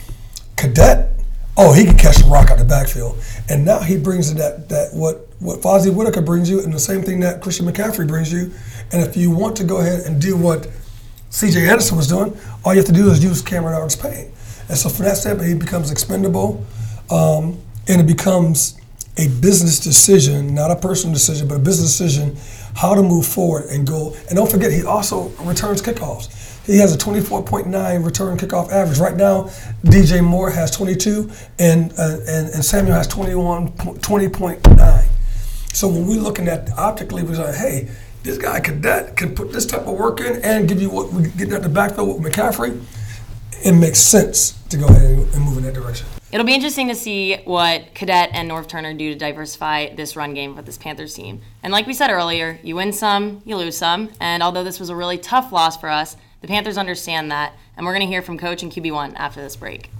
Cadet, 0.56 1.12
oh, 1.58 1.74
he 1.74 1.86
can 1.86 1.98
catch 1.98 2.18
the 2.18 2.26
rock 2.26 2.50
out 2.50 2.58
the 2.58 2.66
backfield. 2.66 3.22
And 3.50 3.64
now 3.64 3.80
he 3.80 3.98
brings 3.98 4.32
in 4.32 4.38
that 4.38 4.68
that 4.70 4.94
what 4.94 5.28
what 5.40 5.60
Fozzy 5.62 5.94
Whittaker 5.94 6.22
brings 6.22 6.50
you, 6.50 6.64
and 6.64 6.74
the 6.74 6.80
same 6.80 7.04
thing 7.04 7.20
that 7.20 7.42
Christian 7.42 7.68
McCaffrey 7.68 8.08
brings 8.08 8.32
you. 8.34 8.52
And 8.92 9.08
if 9.08 9.16
you 9.16 9.30
want 9.30 9.56
to 9.58 9.64
go 9.64 9.78
ahead 9.78 10.06
and 10.06 10.20
do 10.20 10.36
what 10.36 10.68
CJ 11.30 11.70
Anderson 11.70 11.98
was 11.98 12.08
doing, 12.08 12.36
all 12.66 12.74
you 12.74 12.80
have 12.80 12.88
to 12.88 12.94
do 12.94 13.10
is 13.10 13.24
use 13.24 13.42
Cameron 13.42 13.76
Artis-Payne. 13.76 14.32
And 14.68 14.78
so 14.78 14.90
from 14.90 15.06
that 15.06 15.18
standpoint, 15.18 15.50
he 15.50 15.56
becomes 15.56 15.92
expendable 15.92 16.66
um, 17.12 17.60
and 17.88 18.02
it 18.02 18.08
becomes 18.08 18.82
a 19.18 19.28
business 19.40 19.80
decision, 19.80 20.54
not 20.54 20.72
a 20.72 20.76
personal 20.76 21.14
decision, 21.14 21.48
but 21.48 21.56
a 21.56 21.60
business 21.60 21.98
decision, 21.98 22.36
how 22.76 22.96
to 22.96 23.04
move 23.04 23.26
forward 23.26 23.66
and 23.70 23.88
go. 23.88 24.16
And 24.28 24.36
don't 24.36 24.50
forget, 24.50 24.74
he 24.74 24.84
also 24.84 25.30
returns 25.42 25.82
kickoffs. 25.82 26.66
He 26.66 26.78
has 26.80 26.94
a 26.94 26.98
24.9 26.98 28.04
return 28.04 28.38
kickoff 28.38 28.72
average. 28.72 28.98
Right 28.98 29.16
now, 29.16 29.44
DJ 29.84 30.24
Moore 30.24 30.50
has 30.50 30.72
22 30.72 31.30
and, 31.60 31.94
uh, 32.00 32.18
and, 32.28 32.50
and 32.50 32.66
Samuel 32.66 32.96
has 32.96 33.08
21, 33.08 33.70
20.9. 33.74 35.06
So 35.72 35.88
when 35.88 36.08
we're 36.08 36.20
looking 36.20 36.48
at 36.48 36.72
optically, 36.72 37.22
we're 37.22 37.36
like, 37.36 37.56
hey, 37.56 37.90
this 38.26 38.40
guy 38.40 38.60
Cadet 38.60 39.16
can 39.16 39.36
put 39.36 39.54
this 39.54 39.68
type 39.68 39.82
of 39.82 39.98
work 39.98 40.20
in 40.20 40.42
and 40.44 40.68
give 40.68 40.82
you 40.82 40.90
what 40.90 41.14
we 41.14 41.30
get 41.30 41.54
at 41.54 41.62
the 41.62 41.70
backfield 41.70 42.22
with 42.22 42.34
McCaffrey. 42.34 42.84
It 43.64 43.74
makes 43.74 44.00
sense 44.00 44.60
to 44.70 44.78
go 44.78 44.88
ahead 44.88 45.12
and 45.12 45.46
move 45.46 45.60
in 45.60 45.64
that 45.64 45.76
direction. 45.76 46.08
It'll 46.32 46.46
be 46.46 46.56
interesting 46.56 46.88
to 46.88 46.96
see 46.96 47.38
what 47.46 47.94
Cadet 47.94 48.32
and 48.34 48.50
Norv 48.50 48.68
Turner 48.68 48.96
do 48.96 49.14
to 49.14 49.18
diversify 49.18 49.94
this 49.94 50.16
run 50.16 50.34
game 50.34 50.56
for 50.56 50.64
this 50.64 50.78
Panthers 50.78 51.14
team. 51.14 51.42
And 51.62 51.72
like 51.72 51.86
we 51.86 51.94
said 51.94 52.10
earlier, 52.10 52.60
you 52.64 52.76
win 52.76 52.92
some, 52.92 53.44
you 53.46 53.56
lose 53.56 53.78
some. 53.78 54.10
And 54.20 54.42
although 54.42 54.64
this 54.64 54.80
was 54.80 54.90
a 54.90 54.96
really 54.96 55.20
tough 55.20 55.52
loss 55.52 55.78
for 55.78 55.88
us, 55.88 56.18
the 56.42 56.48
Panthers 56.48 56.78
understand 56.78 57.32
that. 57.32 57.54
And 57.78 57.86
we're 57.86 57.94
going 57.94 58.08
to 58.08 58.12
hear 58.12 58.24
from 58.24 58.40
Coach 58.40 58.64
and 58.64 58.72
QB1 58.72 59.14
after 59.16 59.40
this 59.40 59.56
break. 59.56 59.92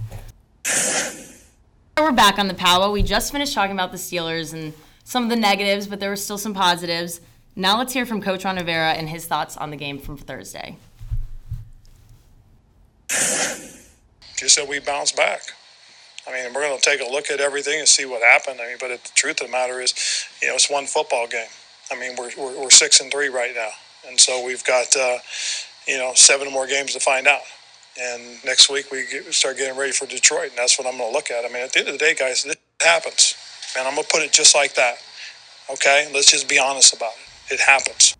We're 1.96 2.12
back 2.12 2.38
on 2.38 2.48
the 2.48 2.54
Powwow. 2.54 2.90
We 2.90 3.02
just 3.02 3.32
finished 3.32 3.54
talking 3.54 3.74
about 3.74 3.92
the 3.92 3.98
Steelers 3.98 4.52
and 4.52 4.74
some 5.04 5.22
of 5.22 5.30
the 5.30 5.36
negatives, 5.36 5.86
but 5.86 6.00
there 6.00 6.10
were 6.10 6.16
still 6.16 6.38
some 6.38 6.52
positives. 6.52 7.20
Now 7.58 7.78
let's 7.78 7.94
hear 7.94 8.04
from 8.04 8.20
Coach 8.20 8.44
Ron 8.44 8.56
Rivera 8.56 8.92
and 8.92 9.08
his 9.08 9.24
thoughts 9.24 9.56
on 9.56 9.70
the 9.70 9.78
game 9.78 9.98
from 9.98 10.18
Thursday. 10.18 10.76
Just 13.08 14.56
that 14.56 14.66
we 14.68 14.78
bounce 14.78 15.12
back. 15.12 15.40
I 16.28 16.32
mean, 16.32 16.52
we're 16.52 16.60
going 16.60 16.78
to 16.78 16.84
take 16.84 17.00
a 17.00 17.10
look 17.10 17.30
at 17.30 17.40
everything 17.40 17.78
and 17.78 17.88
see 17.88 18.04
what 18.04 18.20
happened. 18.20 18.60
I 18.60 18.66
mean, 18.66 18.76
but 18.78 18.88
the 18.88 19.10
truth 19.14 19.40
of 19.40 19.46
the 19.46 19.52
matter 19.52 19.80
is, 19.80 19.94
you 20.42 20.48
know, 20.48 20.54
it's 20.54 20.70
one 20.70 20.84
football 20.84 21.26
game. 21.26 21.48
I 21.90 21.98
mean, 21.98 22.14
we're, 22.18 22.30
we're, 22.36 22.64
we're 22.64 22.70
six 22.70 23.00
and 23.00 23.10
three 23.10 23.28
right 23.28 23.54
now. 23.54 23.70
And 24.06 24.20
so 24.20 24.44
we've 24.44 24.62
got, 24.64 24.94
uh, 24.94 25.16
you 25.88 25.96
know, 25.96 26.12
seven 26.14 26.52
more 26.52 26.66
games 26.66 26.92
to 26.92 27.00
find 27.00 27.26
out. 27.26 27.40
And 27.98 28.36
next 28.44 28.68
week 28.68 28.92
we 28.92 29.06
get, 29.10 29.32
start 29.32 29.56
getting 29.56 29.78
ready 29.78 29.92
for 29.92 30.04
Detroit, 30.04 30.50
and 30.50 30.58
that's 30.58 30.78
what 30.78 30.86
I'm 30.86 30.98
going 30.98 31.10
to 31.10 31.16
look 31.16 31.30
at. 31.30 31.46
I 31.46 31.48
mean, 31.48 31.62
at 31.62 31.72
the 31.72 31.78
end 31.78 31.88
of 31.88 31.94
the 31.94 31.98
day, 31.98 32.14
guys, 32.14 32.42
this 32.42 32.56
happens. 32.82 33.34
And 33.78 33.88
I'm 33.88 33.94
going 33.94 34.04
to 34.04 34.12
put 34.12 34.22
it 34.22 34.32
just 34.32 34.54
like 34.54 34.74
that. 34.74 34.96
Okay? 35.72 36.10
Let's 36.12 36.30
just 36.30 36.50
be 36.50 36.58
honest 36.58 36.94
about 36.94 37.12
it 37.12 37.25
it 37.50 37.60
happens. 37.60 38.16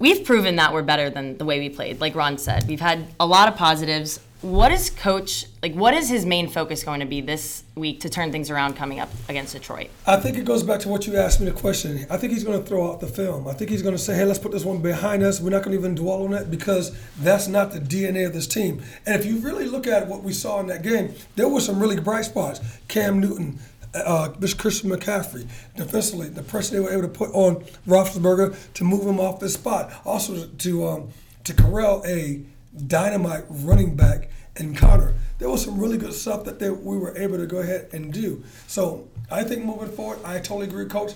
We've 0.00 0.24
proven 0.24 0.56
that 0.56 0.72
we're 0.72 0.82
better 0.82 1.08
than 1.08 1.38
the 1.38 1.44
way 1.44 1.60
we 1.60 1.68
played, 1.68 2.00
like 2.00 2.14
Ron 2.14 2.36
said. 2.36 2.66
We've 2.66 2.80
had 2.80 3.06
a 3.20 3.26
lot 3.26 3.48
of 3.48 3.56
positives. 3.56 4.18
What 4.42 4.72
is 4.72 4.90
coach 4.90 5.46
like? 5.62 5.72
What 5.72 5.94
is 5.94 6.10
his 6.10 6.26
main 6.26 6.48
focus 6.48 6.84
going 6.84 7.00
to 7.00 7.06
be 7.06 7.22
this 7.22 7.64
week 7.76 8.00
to 8.00 8.10
turn 8.10 8.30
things 8.30 8.50
around 8.50 8.74
coming 8.74 9.00
up 9.00 9.08
against 9.30 9.54
Detroit? 9.54 9.88
I 10.06 10.16
think 10.16 10.36
it 10.36 10.44
goes 10.44 10.62
back 10.62 10.80
to 10.80 10.90
what 10.90 11.06
you 11.06 11.16
asked 11.16 11.40
me 11.40 11.46
the 11.46 11.52
question. 11.52 12.04
I 12.10 12.18
think 12.18 12.34
he's 12.34 12.44
going 12.44 12.60
to 12.60 12.68
throw 12.68 12.90
out 12.90 13.00
the 13.00 13.06
film. 13.06 13.48
I 13.48 13.54
think 13.54 13.70
he's 13.70 13.80
going 13.80 13.94
to 13.94 14.02
say, 14.02 14.14
"Hey, 14.14 14.26
let's 14.26 14.38
put 14.38 14.52
this 14.52 14.64
one 14.64 14.82
behind 14.82 15.22
us. 15.22 15.40
We're 15.40 15.48
not 15.48 15.62
going 15.62 15.72
to 15.74 15.78
even 15.78 15.94
dwell 15.94 16.24
on 16.24 16.34
it 16.34 16.50
because 16.50 16.94
that's 17.16 17.48
not 17.48 17.72
the 17.72 17.80
DNA 17.80 18.26
of 18.26 18.34
this 18.34 18.46
team." 18.46 18.82
And 19.06 19.18
if 19.18 19.24
you 19.24 19.38
really 19.38 19.64
look 19.64 19.86
at 19.86 20.08
what 20.08 20.22
we 20.22 20.34
saw 20.34 20.60
in 20.60 20.66
that 20.66 20.82
game, 20.82 21.14
there 21.36 21.48
were 21.48 21.60
some 21.60 21.80
really 21.80 21.98
bright 21.98 22.26
spots. 22.26 22.60
Cam 22.88 23.20
Newton, 23.20 23.60
uh, 23.94 24.28
Christian 24.58 24.90
McCaffrey 24.90 25.46
defensively, 25.76 26.28
the 26.28 26.42
pressure 26.42 26.74
they 26.74 26.80
were 26.80 26.90
able 26.90 27.02
to 27.02 27.08
put 27.08 27.30
on 27.32 27.64
Roethlisberger 27.86 28.72
to 28.74 28.84
move 28.84 29.06
him 29.06 29.20
off 29.20 29.40
his 29.40 29.54
spot. 29.54 29.92
Also 30.04 30.46
to 30.46 30.86
um, 30.86 31.08
to 31.44 31.54
corral 31.54 32.02
a 32.06 32.40
dynamite 32.86 33.44
running 33.48 33.94
back 33.94 34.28
and 34.56 34.76
Conner. 34.76 35.14
There 35.38 35.50
was 35.50 35.64
some 35.64 35.78
really 35.78 35.98
good 35.98 36.14
stuff 36.14 36.44
that 36.44 36.58
they, 36.58 36.70
we 36.70 36.96
were 36.96 37.16
able 37.16 37.38
to 37.38 37.46
go 37.46 37.58
ahead 37.58 37.88
and 37.92 38.12
do. 38.12 38.42
So 38.66 39.08
I 39.30 39.44
think 39.44 39.64
moving 39.64 39.90
forward, 39.90 40.20
I 40.24 40.38
totally 40.38 40.66
agree, 40.66 40.86
Coach. 40.86 41.12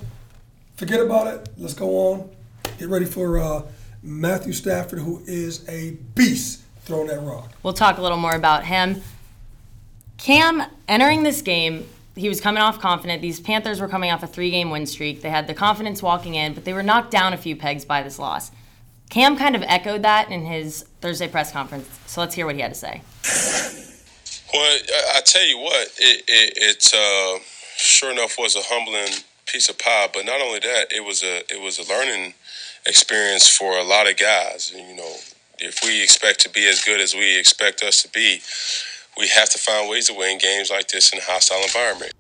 Forget 0.77 1.01
about 1.01 1.27
it. 1.29 1.49
Let's 1.57 1.75
go 1.75 1.89
on. 2.13 2.31
Get 2.79 2.89
ready 2.89 3.05
for 3.05 3.39
uh, 3.39 3.63
Matthew 4.03 4.53
Stafford, 4.53 5.01
who 5.01 5.23
is 5.27 5.69
a 5.69 5.93
beast 6.15 6.63
throwing 6.83 7.09
that 7.09 7.21
rock. 7.21 7.53
We'll 7.63 7.73
talk 7.73 7.99
a 7.99 8.03
little 8.03 8.19
more 8.19 8.35
about 8.35 8.65
him. 8.65 9.03
Cam 10.17 10.63
entering 10.89 11.23
this 11.23 11.43
game, 11.43 11.89
he 12.19 12.29
was 12.29 12.41
coming 12.41 12.63
off 12.63 12.81
confident. 12.81 13.23
These 13.23 13.41
Panthers 13.41 13.81
were 13.81 13.89
coming 13.89 14.11
off 14.11 14.23
a 14.23 14.27
three 14.27 14.51
game 14.51 14.71
win 14.71 14.87
streak. 14.87 15.23
They 15.23 15.31
had 15.31 15.47
the 15.47 15.55
confidence 15.55 16.03
walking 16.03 16.35
in, 16.35 16.55
but 16.55 16.65
they 16.65 16.73
were 16.73 16.83
knocked 16.83 17.11
down 17.11 17.33
a 17.33 17.37
few 17.37 17.57
pegs 17.57 17.85
by 17.85 18.03
this 18.03 18.19
loss. 18.19 18.51
Cam 19.11 19.37
kind 19.37 19.57
of 19.57 19.63
echoed 19.63 20.03
that 20.03 20.31
in 20.31 20.45
his 20.45 20.85
Thursday 21.01 21.29
press 21.29 21.51
conference. 21.53 21.89
So 22.07 22.21
let's 22.21 22.35
hear 22.35 22.45
what 22.45 22.57
he 22.57 22.61
had 22.61 22.75
to 22.75 22.79
say. 22.79 23.03
Well, 24.53 24.79
I 25.15 25.21
tell 25.25 25.47
you 25.47 25.59
what, 25.59 25.89
it, 25.99 26.25
it, 26.27 26.53
it 26.57 26.93
uh, 26.95 27.43
sure 27.77 28.11
enough 28.11 28.37
was 28.39 28.57
a 28.57 28.63
humbling 28.63 29.23
piece 29.47 29.69
of 29.69 29.79
pie. 29.79 30.09
But 30.13 30.27
not 30.27 30.41
only 30.41 30.59
that, 30.61 30.93
it 30.93 31.05
was 31.05 31.23
a 31.23 31.39
it 31.53 31.61
was 31.61 31.79
a 31.79 31.89
learning 31.89 32.35
experience 32.87 33.49
for 33.49 33.79
a 33.79 33.85
lot 33.85 34.11
of 34.11 34.17
guys. 34.17 34.73
You 34.75 34.97
know, 34.97 35.15
if 35.59 35.81
we 35.85 36.03
expect 36.03 36.41
to 36.41 36.51
be 36.51 36.67
as 36.67 36.83
good 36.83 37.01
as 37.01 37.15
we 37.15 37.39
expect 37.39 37.83
us 37.83 38.03
to 38.03 38.09
be, 38.09 38.41
we 39.19 39.29
have 39.29 39.49
to 39.51 39.59
find 39.59 39.91
ways 39.91 40.09
to 40.09 40.15
win 40.15 40.39
games 40.39 40.71
like 40.71 40.89
this 40.89 41.13
in 41.13 41.19
a 41.19 41.23
hostile 41.23 41.63
environment. 41.63 42.13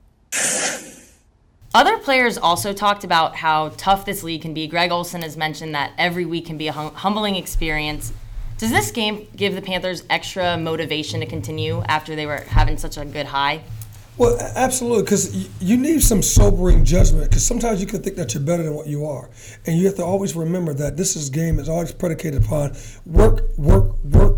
Other 1.74 1.98
players 1.98 2.36
also 2.36 2.72
talked 2.72 3.04
about 3.04 3.36
how 3.36 3.68
tough 3.76 4.04
this 4.04 4.22
league 4.22 4.42
can 4.42 4.52
be. 4.52 4.66
Greg 4.66 4.90
Olsen 4.90 5.22
has 5.22 5.36
mentioned 5.36 5.74
that 5.74 5.92
every 5.96 6.24
week 6.24 6.46
can 6.46 6.58
be 6.58 6.66
a 6.66 6.72
hum- 6.72 6.94
humbling 6.94 7.36
experience. 7.36 8.12
Does 8.56 8.70
this 8.70 8.90
game 8.90 9.28
give 9.36 9.54
the 9.54 9.62
Panthers 9.62 10.02
extra 10.10 10.56
motivation 10.56 11.20
to 11.20 11.26
continue 11.26 11.82
after 11.86 12.16
they 12.16 12.26
were 12.26 12.38
having 12.38 12.78
such 12.78 12.96
a 12.96 13.04
good 13.04 13.26
high? 13.26 13.62
Well, 14.16 14.36
absolutely, 14.56 15.04
because 15.04 15.48
you 15.62 15.76
need 15.76 16.02
some 16.02 16.22
sobering 16.22 16.84
judgment. 16.84 17.30
Because 17.30 17.46
sometimes 17.46 17.80
you 17.80 17.86
can 17.86 18.02
think 18.02 18.16
that 18.16 18.34
you're 18.34 18.42
better 18.42 18.64
than 18.64 18.74
what 18.74 18.88
you 18.88 19.06
are, 19.06 19.30
and 19.64 19.78
you 19.78 19.86
have 19.86 19.94
to 19.96 20.04
always 20.04 20.34
remember 20.34 20.74
that 20.74 20.96
this 20.96 21.14
is 21.14 21.30
game 21.30 21.60
is 21.60 21.68
always 21.68 21.92
predicated 21.92 22.44
upon 22.44 22.76
work, 23.06 23.56
work, 23.56 23.96
work, 24.04 24.38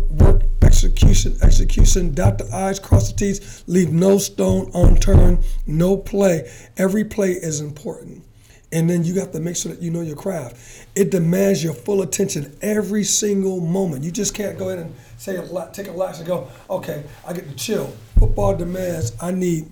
execution, 0.71 1.35
execution. 1.43 2.13
Dot 2.13 2.37
the 2.37 2.49
i's, 2.55 2.79
cross 2.79 3.11
the 3.11 3.17
t's, 3.17 3.63
leave 3.67 3.91
no 3.91 4.17
stone 4.17 4.71
unturned, 4.73 5.43
no 5.67 5.97
play. 5.97 6.49
Every 6.77 7.03
play 7.03 7.31
is 7.31 7.59
important, 7.59 8.23
and 8.71 8.89
then 8.89 9.03
you 9.03 9.19
have 9.19 9.31
to 9.33 9.39
make 9.41 9.57
sure 9.57 9.73
that 9.73 9.81
you 9.81 9.91
know 9.91 9.99
your 9.99 10.15
craft. 10.15 10.55
It 10.95 11.11
demands 11.11 11.61
your 11.61 11.73
full 11.73 12.01
attention 12.01 12.57
every 12.61 13.03
single 13.03 13.59
moment. 13.59 14.05
You 14.05 14.11
just 14.11 14.33
can't 14.33 14.57
go 14.57 14.69
in 14.69 14.79
and 14.79 14.95
say 15.17 15.35
a 15.35 15.41
lot, 15.41 15.73
take 15.73 15.87
a 15.87 15.91
lax 15.91 16.19
and 16.19 16.27
go, 16.27 16.47
okay, 16.69 17.03
I 17.27 17.33
get 17.33 17.49
to 17.49 17.55
chill. 17.55 17.93
Football 18.17 18.55
demands 18.55 19.11
I 19.21 19.31
need, 19.31 19.69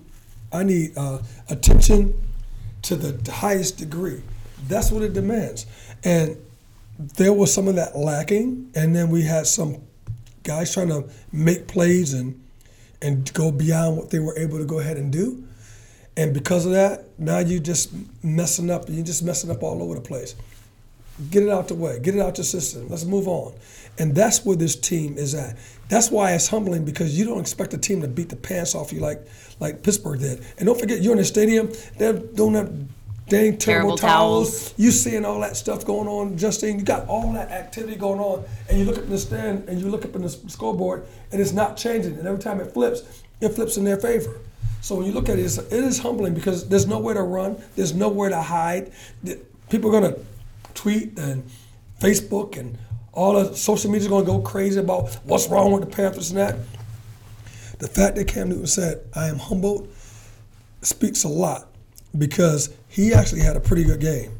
I 0.52 0.64
need 0.64 0.92
uh, 0.98 1.20
attention 1.48 2.12
to 2.82 2.96
the 2.96 3.32
highest 3.32 3.78
degree. 3.78 4.22
That's 4.68 4.92
what 4.92 5.02
it 5.02 5.14
demands, 5.14 5.64
and 6.04 6.36
there 6.98 7.32
was 7.32 7.52
some 7.54 7.68
of 7.68 7.76
that 7.76 7.96
lacking, 7.96 8.70
and 8.74 8.94
then 8.94 9.08
we 9.08 9.22
had 9.22 9.46
some 9.46 9.80
guys 10.42 10.72
trying 10.72 10.88
to 10.88 11.08
make 11.32 11.68
plays 11.68 12.14
and 12.14 12.40
and 13.02 13.32
go 13.32 13.50
beyond 13.50 13.96
what 13.96 14.10
they 14.10 14.18
were 14.18 14.36
able 14.38 14.58
to 14.58 14.64
go 14.64 14.78
ahead 14.78 14.96
and 14.96 15.10
do. 15.10 15.42
And 16.16 16.34
because 16.34 16.66
of 16.66 16.72
that, 16.72 17.06
now 17.18 17.38
you're 17.38 17.62
just 17.62 17.90
messing 18.22 18.70
up. 18.70 18.84
You're 18.88 19.04
just 19.04 19.22
messing 19.22 19.50
up 19.50 19.62
all 19.62 19.82
over 19.82 19.94
the 19.94 20.00
place. 20.02 20.34
Get 21.30 21.42
it 21.42 21.48
out 21.48 21.68
the 21.68 21.74
way. 21.74 21.98
Get 21.98 22.14
it 22.14 22.20
out 22.20 22.36
your 22.36 22.44
system. 22.44 22.88
Let's 22.88 23.04
move 23.04 23.26
on. 23.26 23.54
And 23.98 24.14
that's 24.14 24.44
where 24.44 24.56
this 24.56 24.76
team 24.76 25.16
is 25.16 25.34
at. 25.34 25.56
That's 25.88 26.10
why 26.10 26.32
it's 26.32 26.48
humbling 26.48 26.84
because 26.84 27.18
you 27.18 27.24
don't 27.24 27.40
expect 27.40 27.74
a 27.74 27.78
team 27.78 28.00
to 28.02 28.08
beat 28.08 28.28
the 28.28 28.36
pants 28.36 28.74
off 28.74 28.92
you 28.92 29.00
like 29.00 29.26
like 29.60 29.82
Pittsburgh 29.82 30.20
did. 30.20 30.44
And 30.58 30.66
don't 30.66 30.78
forget, 30.78 31.00
you're 31.02 31.12
in 31.12 31.18
a 31.18 31.24
stadium. 31.24 31.70
They're 31.98 32.14
doing 32.14 32.52
that 32.54 32.70
dang 33.30 33.56
terrible, 33.56 33.96
Terrible 33.96 33.96
towels. 33.96 34.50
towels. 34.50 34.74
You 34.76 34.90
seeing 34.90 35.24
all 35.24 35.40
that 35.40 35.56
stuff 35.56 35.86
going 35.86 36.08
on, 36.08 36.36
Justine. 36.36 36.78
You 36.78 36.84
got 36.84 37.06
all 37.08 37.32
that 37.32 37.50
activity 37.50 37.96
going 37.96 38.20
on, 38.20 38.44
and 38.68 38.78
you 38.78 38.84
look 38.84 38.98
up 38.98 39.04
in 39.04 39.10
the 39.10 39.18
stand 39.18 39.68
and 39.68 39.80
you 39.80 39.88
look 39.88 40.04
up 40.04 40.14
in 40.14 40.22
the 40.22 40.28
scoreboard, 40.28 41.06
and 41.32 41.40
it's 41.40 41.52
not 41.52 41.76
changing. 41.76 42.18
And 42.18 42.26
every 42.26 42.40
time 42.40 42.60
it 42.60 42.72
flips, 42.74 43.22
it 43.40 43.50
flips 43.50 43.76
in 43.78 43.84
their 43.84 43.96
favor. 43.96 44.40
So 44.82 44.96
when 44.96 45.06
you 45.06 45.12
look 45.12 45.28
at 45.28 45.38
it, 45.38 45.44
it 45.44 45.72
is 45.72 45.98
humbling 45.98 46.34
because 46.34 46.68
there's 46.68 46.86
nowhere 46.86 47.14
to 47.14 47.22
run, 47.22 47.62
there's 47.76 47.94
nowhere 47.94 48.30
to 48.30 48.40
hide. 48.42 48.92
People 49.68 49.94
are 49.94 50.00
gonna 50.00 50.16
tweet 50.74 51.18
and 51.18 51.48
Facebook 52.00 52.58
and 52.58 52.76
all 53.12 53.32
the 53.34 53.54
social 53.54 53.90
media 53.90 54.06
is 54.06 54.08
gonna 54.08 54.24
go 54.24 54.40
crazy 54.40 54.80
about 54.80 55.14
what's 55.24 55.48
wrong 55.48 55.72
with 55.72 55.82
the 55.82 55.86
Panthers 55.94 56.30
and 56.30 56.38
that. 56.38 56.56
The 57.78 57.88
fact 57.88 58.16
that 58.16 58.26
Cam 58.26 58.48
Newton 58.48 58.66
said, 58.66 59.00
"I 59.14 59.28
am 59.28 59.38
humbled," 59.38 59.88
speaks 60.82 61.24
a 61.24 61.28
lot 61.28 61.69
because 62.16 62.74
he 62.88 63.12
actually 63.12 63.40
had 63.40 63.56
a 63.56 63.60
pretty 63.60 63.84
good 63.84 64.00
game, 64.00 64.32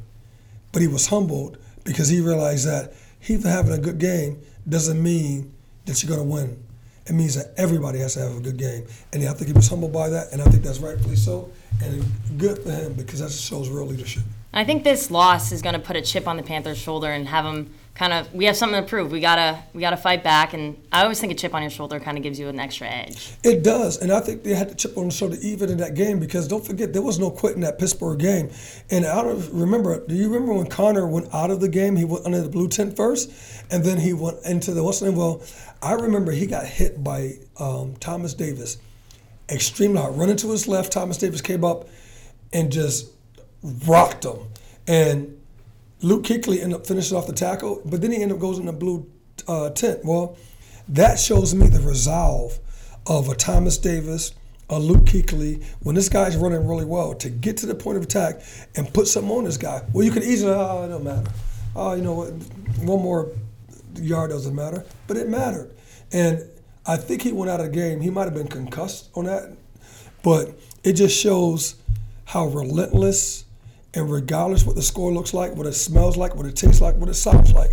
but 0.72 0.82
he 0.82 0.88
was 0.88 1.06
humbled 1.06 1.58
because 1.84 2.08
he 2.08 2.20
realized 2.20 2.66
that 2.66 2.92
he 3.18 3.40
having 3.40 3.72
a 3.72 3.78
good 3.78 3.98
game 3.98 4.40
doesn't 4.68 5.02
mean 5.02 5.52
that 5.86 6.02
you're 6.02 6.14
going 6.14 6.28
to 6.28 6.34
win. 6.34 6.62
It 7.06 7.12
means 7.12 7.34
that 7.34 7.52
everybody 7.56 7.98
has 8.00 8.14
to 8.14 8.20
have 8.20 8.36
a 8.36 8.40
good 8.40 8.56
game, 8.56 8.86
and 9.12 9.26
I 9.26 9.32
think 9.32 9.48
he 9.48 9.52
was 9.52 9.68
humbled 9.68 9.92
by 9.92 10.10
that, 10.10 10.32
and 10.32 10.40
I 10.40 10.44
think 10.44 10.62
that's 10.62 10.78
rightfully 10.78 11.16
so, 11.16 11.50
and 11.82 12.04
good 12.38 12.62
for 12.62 12.70
him 12.70 12.92
because 12.92 13.20
that 13.20 13.32
shows 13.32 13.68
real 13.68 13.86
leadership. 13.86 14.22
I 14.52 14.64
think 14.64 14.84
this 14.84 15.10
loss 15.10 15.52
is 15.52 15.62
going 15.62 15.74
to 15.74 15.80
put 15.80 15.96
a 15.96 16.02
chip 16.02 16.28
on 16.28 16.36
the 16.36 16.42
Panthers' 16.42 16.78
shoulder 16.78 17.10
and 17.10 17.26
have 17.28 17.44
them 17.44 17.72
kind 17.94 18.12
of. 18.12 18.32
We 18.32 18.46
have 18.46 18.56
something 18.56 18.82
to 18.82 18.88
prove. 18.88 19.12
We 19.12 19.20
gotta 19.20 19.62
we 19.74 19.80
gotta 19.80 19.96
fight 19.96 20.24
back. 20.24 20.54
And 20.54 20.82
I 20.92 21.02
always 21.02 21.20
think 21.20 21.32
a 21.32 21.34
chip 21.34 21.54
on 21.54 21.62
your 21.62 21.70
shoulder 21.70 22.00
kind 22.00 22.16
of 22.16 22.22
gives 22.22 22.38
you 22.38 22.48
an 22.48 22.58
extra 22.58 22.88
edge. 22.88 23.32
It 23.44 23.62
does, 23.62 23.98
and 23.98 24.12
I 24.12 24.20
think 24.20 24.42
they 24.42 24.54
had 24.54 24.68
to 24.68 24.74
chip 24.74 24.96
on 24.96 25.06
the 25.06 25.14
shoulder 25.14 25.36
even 25.42 25.70
in 25.70 25.78
that 25.78 25.94
game 25.94 26.18
because 26.18 26.48
don't 26.48 26.64
forget 26.64 26.92
there 26.92 27.02
was 27.02 27.18
no 27.18 27.30
quitting 27.30 27.60
that 27.62 27.78
Pittsburgh 27.78 28.18
game. 28.18 28.50
And 28.90 29.06
I 29.06 29.22
don't 29.22 29.52
remember. 29.52 30.06
Do 30.06 30.14
you 30.14 30.28
remember 30.28 30.54
when 30.54 30.66
Conner 30.66 31.06
went 31.06 31.32
out 31.34 31.50
of 31.50 31.60
the 31.60 31.68
game? 31.68 31.96
He 31.96 32.04
went 32.04 32.26
under 32.26 32.40
the 32.40 32.48
blue 32.48 32.68
tent 32.68 32.96
first, 32.96 33.30
and 33.70 33.84
then 33.84 33.98
he 33.98 34.12
went 34.12 34.38
into 34.44 34.72
the 34.72 34.82
what's 34.82 35.00
the 35.00 35.06
name? 35.06 35.16
Well, 35.16 35.42
I 35.82 35.92
remember 35.94 36.32
he 36.32 36.46
got 36.46 36.66
hit 36.66 37.02
by 37.02 37.34
um, 37.58 37.96
Thomas 37.96 38.34
Davis, 38.34 38.78
extremely 39.48 40.00
hard. 40.00 40.16
Running 40.16 40.36
to 40.36 40.50
his 40.50 40.68
left, 40.68 40.92
Thomas 40.92 41.18
Davis 41.18 41.40
came 41.40 41.64
up 41.64 41.88
and 42.52 42.70
just 42.72 43.10
rocked 43.62 44.24
him, 44.24 44.38
and 44.86 45.39
Luke 46.02 46.24
Kuechly 46.24 46.62
ended 46.62 46.80
up 46.80 46.86
finishing 46.86 47.16
off 47.16 47.26
the 47.26 47.32
tackle, 47.32 47.82
but 47.84 48.00
then 48.00 48.10
he 48.10 48.22
ended 48.22 48.36
up 48.36 48.40
goes 48.40 48.58
in 48.58 48.66
the 48.66 48.72
blue 48.72 49.06
uh, 49.46 49.70
tent. 49.70 50.00
Well, 50.04 50.36
that 50.88 51.18
shows 51.18 51.54
me 51.54 51.66
the 51.68 51.80
resolve 51.80 52.58
of 53.06 53.28
a 53.28 53.34
Thomas 53.34 53.76
Davis, 53.76 54.32
a 54.70 54.78
Luke 54.78 55.04
Kuechly, 55.04 55.62
when 55.80 55.94
this 55.94 56.08
guy's 56.08 56.36
running 56.36 56.66
really 56.66 56.84
well, 56.86 57.14
to 57.14 57.28
get 57.28 57.58
to 57.58 57.66
the 57.66 57.74
point 57.74 57.98
of 57.98 58.04
attack 58.04 58.40
and 58.76 58.92
put 58.92 59.08
something 59.08 59.30
on 59.30 59.44
this 59.44 59.56
guy. 59.56 59.82
Well, 59.92 60.04
you 60.04 60.10
could 60.10 60.24
easily, 60.24 60.52
oh, 60.52 60.84
it 60.84 60.88
don't 60.88 61.04
matter. 61.04 61.30
Oh, 61.76 61.94
you 61.94 62.02
know 62.02 62.14
what, 62.14 62.30
one 62.82 63.02
more 63.02 63.28
yard 63.96 64.30
doesn't 64.30 64.54
matter, 64.54 64.84
but 65.06 65.16
it 65.16 65.28
mattered. 65.28 65.70
And 66.12 66.44
I 66.86 66.96
think 66.96 67.22
he 67.22 67.32
went 67.32 67.50
out 67.50 67.60
of 67.60 67.66
the 67.66 67.72
game. 67.72 68.00
He 68.00 68.10
might 68.10 68.24
have 68.24 68.34
been 68.34 68.48
concussed 68.48 69.10
on 69.14 69.26
that, 69.26 69.52
but 70.22 70.58
it 70.82 70.94
just 70.94 71.16
shows 71.16 71.76
how 72.24 72.46
relentless 72.46 73.44
and 73.94 74.10
regardless 74.10 74.64
what 74.64 74.76
the 74.76 74.82
score 74.82 75.12
looks 75.12 75.34
like, 75.34 75.54
what 75.54 75.66
it 75.66 75.72
smells 75.72 76.16
like, 76.16 76.34
what 76.34 76.46
it 76.46 76.56
tastes 76.56 76.80
like, 76.80 76.96
what 76.96 77.08
it 77.08 77.14
sounds 77.14 77.52
like, 77.52 77.70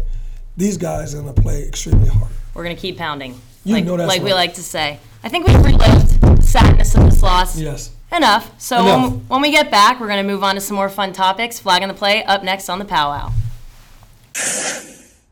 these 0.55 0.77
guys 0.77 1.13
are 1.13 1.21
going 1.21 1.33
to 1.33 1.41
play 1.41 1.63
extremely 1.63 2.09
hard. 2.09 2.31
We're 2.53 2.63
going 2.63 2.75
to 2.75 2.81
keep 2.81 2.97
pounding. 2.97 3.39
You 3.63 3.75
like, 3.75 3.85
know 3.85 3.97
that's 3.97 4.07
like 4.07 4.23
we 4.23 4.33
like 4.33 4.55
to 4.55 4.63
say. 4.63 4.99
I 5.23 5.29
think 5.29 5.45
we've 5.45 5.63
relived 5.63 6.21
the 6.21 6.41
sadness 6.41 6.95
of 6.95 7.03
this 7.03 7.21
loss. 7.21 7.59
Yes. 7.59 7.91
Enough. 8.11 8.59
So 8.59 8.79
Enough. 8.79 9.11
When, 9.11 9.19
when 9.27 9.41
we 9.41 9.51
get 9.51 9.69
back, 9.69 9.99
we're 9.99 10.07
going 10.07 10.25
to 10.25 10.31
move 10.31 10.43
on 10.43 10.55
to 10.55 10.61
some 10.61 10.75
more 10.75 10.89
fun 10.89 11.13
topics. 11.13 11.59
Flag 11.59 11.83
on 11.83 11.89
the 11.89 11.93
play 11.93 12.23
up 12.23 12.43
next 12.43 12.69
on 12.69 12.79
the 12.79 12.85
powwow. 12.85 13.31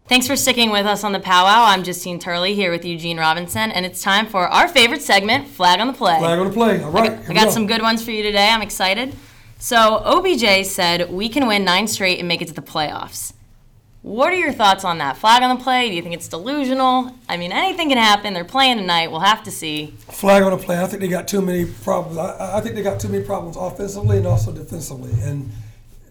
Thanks 0.07 0.27
for 0.27 0.35
sticking 0.35 0.69
with 0.69 0.85
us 0.85 1.03
on 1.03 1.13
the 1.13 1.19
powwow. 1.19 1.65
I'm 1.65 1.83
Justine 1.83 2.19
Turley 2.19 2.53
here 2.53 2.69
with 2.69 2.85
Eugene 2.85 3.17
Robinson, 3.17 3.71
and 3.71 3.87
it's 3.87 4.03
time 4.03 4.27
for 4.27 4.47
our 4.47 4.67
favorite 4.67 5.01
segment, 5.01 5.47
Flag 5.47 5.79
on 5.79 5.87
the 5.87 5.93
Play. 5.93 6.19
Flag 6.19 6.37
on 6.37 6.47
the 6.47 6.53
play. 6.53 6.83
All 6.83 6.91
right. 6.91 7.11
I 7.11 7.15
here 7.15 7.25
we 7.29 7.33
got 7.33 7.45
go. 7.45 7.49
some 7.51 7.65
good 7.65 7.81
ones 7.81 8.03
for 8.05 8.11
you 8.11 8.21
today. 8.21 8.49
I'm 8.49 8.61
excited. 8.61 9.15
So, 9.65 9.99
OBJ 10.05 10.63
said 10.67 11.09
we 11.09 11.27
can 11.27 11.47
win 11.47 11.65
nine 11.65 11.87
straight 11.87 12.19
and 12.19 12.27
make 12.27 12.39
it 12.39 12.49
to 12.49 12.53
the 12.53 12.61
playoffs. 12.61 13.33
What 14.03 14.31
are 14.31 14.35
your 14.35 14.53
thoughts 14.53 14.85
on 14.85 14.99
that? 14.99 15.17
Flag 15.17 15.41
on 15.41 15.57
the 15.57 15.63
play? 15.63 15.89
Do 15.89 15.95
you 15.95 16.03
think 16.03 16.13
it's 16.13 16.27
delusional? 16.27 17.15
I 17.27 17.37
mean, 17.37 17.51
anything 17.51 17.89
can 17.89 17.97
happen. 17.97 18.35
They're 18.35 18.45
playing 18.45 18.77
tonight. 18.77 19.09
We'll 19.09 19.21
have 19.21 19.41
to 19.45 19.49
see. 19.49 19.87
Flag 20.11 20.43
on 20.43 20.51
the 20.51 20.63
play. 20.63 20.79
I 20.79 20.85
think 20.85 21.01
they 21.01 21.07
got 21.07 21.27
too 21.27 21.41
many 21.41 21.65
problems. 21.65 22.19
I, 22.19 22.59
I 22.59 22.61
think 22.61 22.75
they 22.75 22.83
got 22.83 22.99
too 22.99 23.07
many 23.07 23.23
problems 23.23 23.57
offensively 23.57 24.17
and 24.17 24.27
also 24.27 24.51
defensively. 24.51 25.11
And 25.23 25.49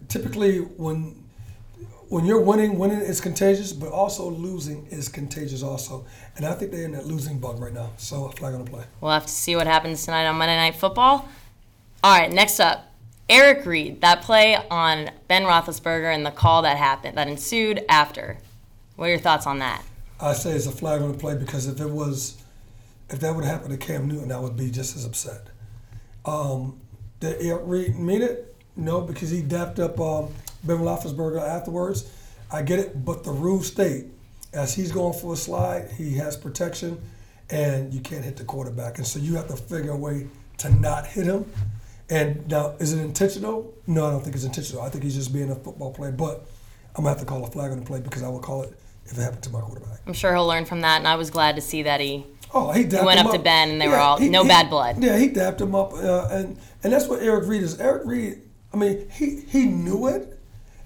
typically, 0.09 0.57
when 0.59 1.23
when 2.09 2.25
you're 2.25 2.41
winning, 2.41 2.77
winning 2.77 2.99
is 2.99 3.21
contagious, 3.21 3.71
but 3.71 3.89
also 3.89 4.29
losing 4.29 4.85
is 4.87 5.07
contagious 5.07 5.63
also. 5.63 6.05
And 6.35 6.45
I 6.45 6.55
think 6.55 6.71
they're 6.73 6.83
in 6.83 6.91
that 6.91 7.05
losing 7.05 7.39
bug 7.39 7.61
right 7.61 7.73
now. 7.73 7.91
So 7.95 8.27
flag 8.31 8.53
on 8.53 8.65
the 8.65 8.69
play. 8.69 8.83
We'll 8.99 9.13
have 9.13 9.27
to 9.27 9.31
see 9.31 9.55
what 9.55 9.65
happens 9.65 10.03
tonight 10.03 10.25
on 10.25 10.35
Monday 10.35 10.57
Night 10.57 10.75
Football. 10.75 11.29
All 12.03 12.19
right, 12.19 12.29
next 12.29 12.59
up, 12.59 12.91
Eric 13.29 13.65
Reid. 13.65 14.01
That 14.01 14.21
play 14.21 14.55
on 14.69 15.09
Ben 15.27 15.43
Roethlisberger 15.43 16.13
and 16.13 16.25
the 16.25 16.31
call 16.31 16.61
that 16.61 16.77
happened, 16.77 17.17
that 17.17 17.27
ensued 17.27 17.83
after. 17.89 18.37
What 18.95 19.07
are 19.07 19.09
your 19.09 19.19
thoughts 19.19 19.47
on 19.47 19.59
that? 19.59 19.83
I 20.19 20.33
say 20.33 20.51
it's 20.51 20.67
a 20.67 20.71
flag 20.71 21.01
on 21.01 21.11
the 21.11 21.17
play 21.17 21.35
because 21.35 21.67
if 21.67 21.79
it 21.81 21.89
was 21.89 22.41
if 23.09 23.19
that 23.19 23.35
would 23.35 23.43
have 23.43 23.61
happened 23.61 23.79
to 23.79 23.85
Cam 23.85 24.07
Newton, 24.07 24.31
I 24.31 24.39
would 24.39 24.57
be 24.57 24.71
just 24.71 24.95
as 24.95 25.05
upset. 25.05 25.47
Um, 26.25 26.79
did 27.19 27.41
Eric 27.41 27.61
Reid 27.65 27.99
mean 27.99 28.21
it? 28.21 28.55
No, 28.75 29.01
because 29.01 29.29
he 29.29 29.41
dapped 29.41 29.79
up 29.79 29.99
um, 29.99 30.33
Ben 30.63 30.77
Roethlisberger 30.77 31.41
afterwards. 31.41 32.11
I 32.51 32.61
get 32.61 32.79
it, 32.79 33.05
but 33.05 33.23
the 33.23 33.31
rules 33.31 33.67
state 33.67 34.05
as 34.53 34.73
he's 34.73 34.91
going 34.91 35.13
for 35.13 35.33
a 35.33 35.37
slide, 35.37 35.89
he 35.97 36.15
has 36.15 36.35
protection, 36.35 36.99
and 37.49 37.93
you 37.93 37.99
can't 37.99 38.23
hit 38.23 38.37
the 38.37 38.43
quarterback, 38.43 38.97
and 38.97 39.05
so 39.05 39.19
you 39.19 39.35
have 39.35 39.47
to 39.49 39.55
figure 39.55 39.91
a 39.91 39.97
way 39.97 40.27
to 40.57 40.69
not 40.75 41.05
hit 41.05 41.25
him. 41.25 41.51
And 42.09 42.47
now, 42.47 42.75
is 42.79 42.93
it 42.93 43.01
intentional? 43.01 43.73
No, 43.87 44.05
I 44.05 44.11
don't 44.11 44.21
think 44.23 44.35
it's 44.35 44.45
intentional. 44.45 44.83
I 44.83 44.89
think 44.89 45.03
he's 45.03 45.15
just 45.15 45.33
being 45.33 45.49
a 45.51 45.55
football 45.55 45.91
player. 45.93 46.11
But 46.11 46.45
I'm 46.95 47.03
gonna 47.03 47.09
have 47.09 47.19
to 47.19 47.25
call 47.25 47.43
a 47.43 47.47
flag 47.49 47.71
on 47.71 47.79
the 47.79 47.85
play 47.85 47.99
because 47.99 48.21
I 48.23 48.27
will 48.29 48.39
call 48.39 48.63
it 48.63 48.77
if 49.05 49.17
it 49.17 49.21
happened 49.21 49.43
to 49.43 49.49
my 49.49 49.61
quarterback. 49.61 49.99
I'm 50.05 50.13
sure 50.13 50.33
he'll 50.33 50.47
learn 50.47 50.65
from 50.65 50.81
that, 50.81 50.97
and 50.97 51.07
I 51.07 51.15
was 51.15 51.29
glad 51.31 51.55
to 51.55 51.61
see 51.61 51.83
that 51.83 51.99
he. 51.99 52.25
Oh, 52.53 52.71
he 52.71 52.83
dapped 52.83 53.05
went 53.05 53.19
him 53.19 53.27
up 53.27 53.33
to 53.33 53.39
Ben, 53.39 53.69
and 53.71 53.81
they 53.81 53.87
were 53.87 53.97
all- 53.97 54.19
no 54.19 54.43
bad 54.45 54.69
blood. 54.69 55.03
Yeah, 55.03 55.17
he 55.17 55.27
dapped 55.29 55.59
him 55.59 55.73
up, 55.75 55.93
uh, 55.93 56.27
and 56.31 56.57
and 56.83 56.93
that's 56.93 57.07
what 57.07 57.21
Eric 57.21 57.47
Reid 57.47 57.63
is. 57.63 57.79
Eric 57.79 58.03
Reid, 58.05 58.41
I 58.73 58.77
mean, 58.77 59.07
he 59.11 59.41
he 59.47 59.65
knew 59.65 60.07
it, 60.07 60.39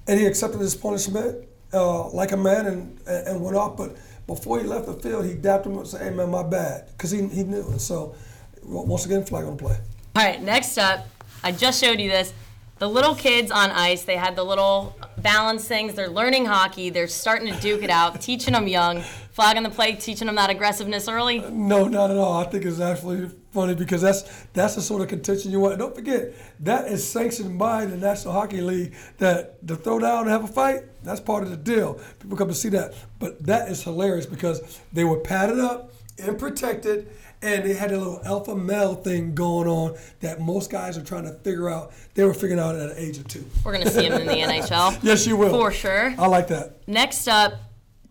and 0.07 0.19
he 0.19 0.25
accepted 0.25 0.61
his 0.61 0.73
punishment 0.75 1.45
uh, 1.73 2.07
like 2.09 2.31
a 2.31 2.37
man, 2.37 2.65
and 2.65 2.99
and 3.07 3.41
went 3.41 3.57
off. 3.57 3.75
But 3.75 3.97
before 4.25 4.59
he 4.59 4.65
left 4.65 4.85
the 4.85 4.93
field, 4.93 5.25
he 5.25 5.33
dapped 5.33 5.65
him 5.65 5.73
up 5.73 5.79
and 5.79 5.87
said, 5.89 6.01
"Hey 6.01 6.09
man, 6.11 6.31
my 6.31 6.43
bad," 6.43 6.87
because 6.97 7.11
he 7.11 7.27
he 7.27 7.43
knew 7.43 7.59
it. 7.73 7.79
So 7.81 8.15
once 8.63 9.05
again, 9.05 9.25
flag 9.25 9.43
on 9.45 9.57
the 9.57 9.63
play. 9.63 9.77
All 10.15 10.23
right, 10.25 10.41
next 10.41 10.77
up, 10.77 11.07
I 11.43 11.51
just 11.51 11.81
showed 11.81 11.99
you 11.99 12.09
this. 12.09 12.33
The 12.79 12.89
little 12.89 13.13
kids 13.13 13.51
on 13.51 13.71
ice, 13.71 14.03
they 14.03 14.15
had 14.15 14.35
the 14.35 14.43
little 14.43 14.95
balance 15.17 15.67
things. 15.67 15.93
They're 15.93 16.07
learning 16.09 16.45
hockey. 16.45 16.89
They're 16.89 17.07
starting 17.07 17.53
to 17.53 17.59
duke 17.59 17.83
it 17.83 17.89
out, 17.89 18.21
teaching 18.21 18.53
them 18.53 18.67
young. 18.67 19.01
flagging 19.31 19.63
the 19.63 19.69
play, 19.69 19.93
teaching 19.93 20.27
them 20.27 20.35
that 20.35 20.49
aggressiveness 20.49 21.07
early. 21.07 21.39
No, 21.39 21.87
not 21.87 22.09
at 22.09 22.17
all. 22.17 22.37
I 22.37 22.45
think 22.45 22.65
it's 22.65 22.79
actually 22.79 23.29
funny 23.51 23.75
because 23.75 24.01
that's 24.01 24.23
that's 24.53 24.75
the 24.75 24.81
sort 24.81 25.01
of 25.01 25.07
contention 25.09 25.51
you 25.51 25.59
want. 25.59 25.77
Don't 25.77 25.95
forget 25.95 26.33
that 26.61 26.87
is 26.87 27.07
sanctioned 27.07 27.59
by 27.59 27.85
the 27.85 27.97
National 27.97 28.33
Hockey 28.33 28.61
League. 28.61 28.95
That 29.17 29.65
to 29.67 29.75
throw 29.75 29.99
down 29.99 30.23
and 30.23 30.29
have 30.29 30.43
a 30.43 30.47
fight, 30.47 30.83
that's 31.03 31.19
part 31.19 31.43
of 31.43 31.49
the 31.51 31.57
deal. 31.57 31.99
People 32.19 32.37
come 32.37 32.47
to 32.47 32.53
see 32.55 32.69
that, 32.69 32.93
but 33.19 33.45
that 33.45 33.69
is 33.69 33.83
hilarious 33.83 34.25
because 34.25 34.79
they 34.93 35.03
were 35.03 35.19
padded 35.19 35.59
up 35.59 35.91
and 36.17 36.37
protected, 36.37 37.09
and 37.41 37.63
they 37.63 37.73
had 37.73 37.91
a 37.91 37.97
little 37.97 38.21
alpha 38.25 38.55
male 38.55 38.95
thing 38.95 39.33
going 39.33 39.67
on 39.67 39.97
that 40.19 40.41
most 40.41 40.69
guys 40.69 40.97
are 40.97 41.03
trying 41.03 41.23
to 41.23 41.33
figure 41.33 41.69
out. 41.69 41.93
They 42.13 42.23
were 42.23 42.33
figuring 42.33 42.59
out 42.59 42.75
at 42.75 42.89
the 42.89 43.01
age 43.01 43.17
of 43.17 43.27
two. 43.27 43.45
We're 43.63 43.73
going 43.73 43.85
to 43.85 43.91
see 43.91 44.09
them 44.09 44.21
in 44.21 44.27
the 44.27 44.33
NHL. 44.33 44.99
Yes, 45.01 45.25
you 45.25 45.37
will. 45.37 45.51
For 45.51 45.71
sure. 45.71 46.13
I 46.17 46.27
like 46.27 46.47
that. 46.49 46.87
Next 46.87 47.27
up, 47.27 47.53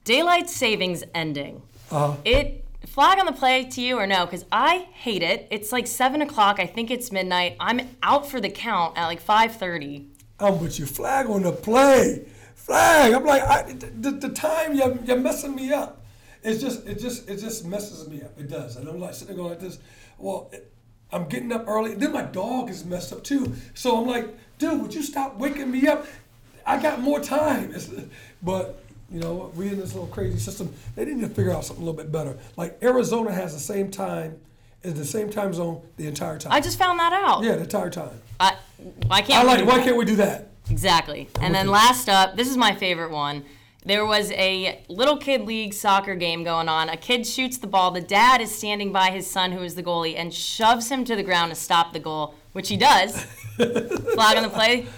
daylight 0.04 0.48
savings 0.48 1.04
ending. 1.14 1.62
Uh-huh. 1.90 2.16
It 2.24 2.64
flag 2.86 3.18
on 3.18 3.26
the 3.26 3.32
play 3.32 3.64
to 3.64 3.80
you 3.80 3.98
or 3.98 4.06
no? 4.06 4.24
Because 4.24 4.44
I 4.50 4.88
hate 4.92 5.22
it. 5.22 5.46
It's 5.50 5.72
like 5.72 5.86
seven 5.86 6.22
o'clock. 6.22 6.58
I 6.58 6.66
think 6.66 6.90
it's 6.90 7.12
midnight. 7.12 7.56
I'm 7.60 7.80
out 8.02 8.28
for 8.28 8.40
the 8.40 8.50
count 8.50 8.96
at 8.96 9.06
like 9.06 9.20
five 9.20 9.56
thirty. 9.56 10.08
I'm 10.40 10.60
with 10.60 10.78
you. 10.78 10.86
Flag 10.86 11.26
on 11.26 11.42
the 11.42 11.52
play. 11.52 12.26
Flag. 12.54 13.12
I'm 13.12 13.24
like, 13.24 13.42
I, 13.42 13.72
the, 13.72 14.10
the 14.12 14.28
time 14.28 14.74
you're, 14.74 14.96
you're 15.04 15.18
messing 15.18 15.54
me 15.54 15.72
up. 15.72 16.02
It's 16.42 16.60
just, 16.60 16.86
it 16.86 16.98
just, 16.98 17.28
it 17.28 17.38
just 17.38 17.64
messes 17.64 18.08
me 18.08 18.22
up. 18.22 18.38
It 18.38 18.48
does. 18.48 18.76
And 18.76 18.88
I'm 18.88 19.00
like 19.00 19.14
sitting 19.14 19.28
there 19.28 19.36
going 19.36 19.50
like 19.50 19.60
this. 19.60 19.78
Well, 20.18 20.48
it, 20.52 20.70
I'm 21.12 21.26
getting 21.28 21.52
up 21.52 21.64
early. 21.66 21.94
Then 21.94 22.12
my 22.12 22.22
dog 22.22 22.70
is 22.70 22.84
messed 22.84 23.12
up 23.12 23.24
too. 23.24 23.54
So 23.74 23.98
I'm 24.00 24.06
like, 24.06 24.28
dude, 24.58 24.80
would 24.82 24.94
you 24.94 25.02
stop 25.02 25.38
waking 25.38 25.70
me 25.70 25.86
up? 25.88 26.06
I 26.66 26.80
got 26.80 27.00
more 27.00 27.18
time. 27.20 27.72
It's, 27.74 27.90
but 28.42 28.82
you 29.10 29.20
know, 29.20 29.50
we 29.56 29.68
in 29.68 29.78
this 29.78 29.94
little 29.94 30.08
crazy 30.08 30.38
system. 30.38 30.72
They 30.94 31.06
need 31.06 31.20
to 31.22 31.28
figure 31.28 31.52
out 31.52 31.64
something 31.64 31.82
a 31.82 31.86
little 31.86 32.00
bit 32.00 32.12
better. 32.12 32.36
Like 32.56 32.78
Arizona 32.82 33.32
has 33.32 33.54
the 33.54 33.58
same 33.60 33.90
time, 33.90 34.38
is 34.82 34.94
the 34.94 35.04
same 35.04 35.30
time 35.30 35.54
zone 35.54 35.80
the 35.96 36.06
entire 36.06 36.38
time. 36.38 36.52
I 36.52 36.60
just 36.60 36.78
found 36.78 36.98
that 37.00 37.12
out. 37.14 37.42
yeah, 37.42 37.54
the 37.56 37.62
entire 37.62 37.88
time. 37.90 38.20
I, 38.38 38.56
why 39.06 39.22
can't 39.22 39.40
I 39.40 39.42
we 39.42 39.48
like. 39.48 39.58
do 39.60 39.64
Why 39.64 39.76
that? 39.78 39.84
can't 39.84 39.96
we 39.96 40.04
do 40.04 40.16
that? 40.16 40.50
Exactly. 40.70 41.28
And 41.40 41.54
then 41.54 41.68
last 41.68 42.10
up, 42.10 42.36
this 42.36 42.50
is 42.50 42.56
my 42.58 42.74
favorite 42.74 43.10
one. 43.10 43.44
There 43.88 44.04
was 44.04 44.30
a 44.32 44.84
little 44.90 45.16
kid 45.16 45.46
league 45.46 45.72
soccer 45.72 46.14
game 46.14 46.44
going 46.44 46.68
on. 46.68 46.90
A 46.90 46.96
kid 46.98 47.26
shoots 47.26 47.56
the 47.56 47.66
ball. 47.66 47.90
The 47.90 48.02
dad 48.02 48.42
is 48.42 48.54
standing 48.54 48.92
by 48.92 49.10
his 49.10 49.26
son, 49.26 49.50
who 49.50 49.62
is 49.62 49.76
the 49.76 49.82
goalie, 49.82 50.14
and 50.14 50.32
shoves 50.32 50.90
him 50.90 51.06
to 51.06 51.16
the 51.16 51.22
ground 51.22 51.52
to 51.52 51.54
stop 51.54 51.94
the 51.94 51.98
goal, 51.98 52.34
which 52.52 52.68
he 52.68 52.76
does. 52.76 53.22
Flag 53.56 54.36
on 54.36 54.42
the 54.42 54.50
play. 54.50 54.88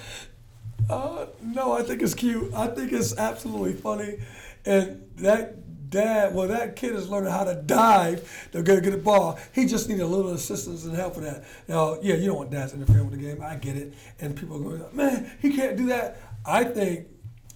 Uh, 0.88 1.26
no, 1.40 1.70
I 1.70 1.84
think 1.84 2.02
it's 2.02 2.14
cute. 2.14 2.52
I 2.52 2.66
think 2.66 2.92
it's 2.92 3.16
absolutely 3.16 3.74
funny, 3.74 4.18
and 4.66 5.08
that 5.18 5.88
dad, 5.88 6.34
well, 6.34 6.48
that 6.48 6.74
kid 6.74 6.96
is 6.96 7.08
learning 7.08 7.30
how 7.30 7.44
to 7.44 7.54
dive 7.54 8.48
to 8.50 8.60
get, 8.60 8.82
get 8.82 8.92
a 8.92 8.98
ball. 8.98 9.38
He 9.52 9.66
just 9.66 9.88
needs 9.88 10.00
a 10.00 10.06
little 10.06 10.32
assistance 10.32 10.84
and 10.84 10.96
help 10.96 11.14
with 11.14 11.26
that. 11.26 11.44
Now, 11.68 12.00
yeah, 12.02 12.16
you 12.16 12.26
don't 12.26 12.38
want 12.38 12.50
dads 12.50 12.74
interfering 12.74 13.08
with 13.08 13.20
the 13.20 13.24
game. 13.24 13.40
I 13.40 13.54
get 13.54 13.76
it, 13.76 13.94
and 14.18 14.36
people 14.36 14.56
are 14.56 14.78
going, 14.78 14.96
man, 14.96 15.30
he 15.40 15.54
can't 15.54 15.76
do 15.76 15.86
that. 15.86 16.16
I 16.44 16.64
think 16.64 17.06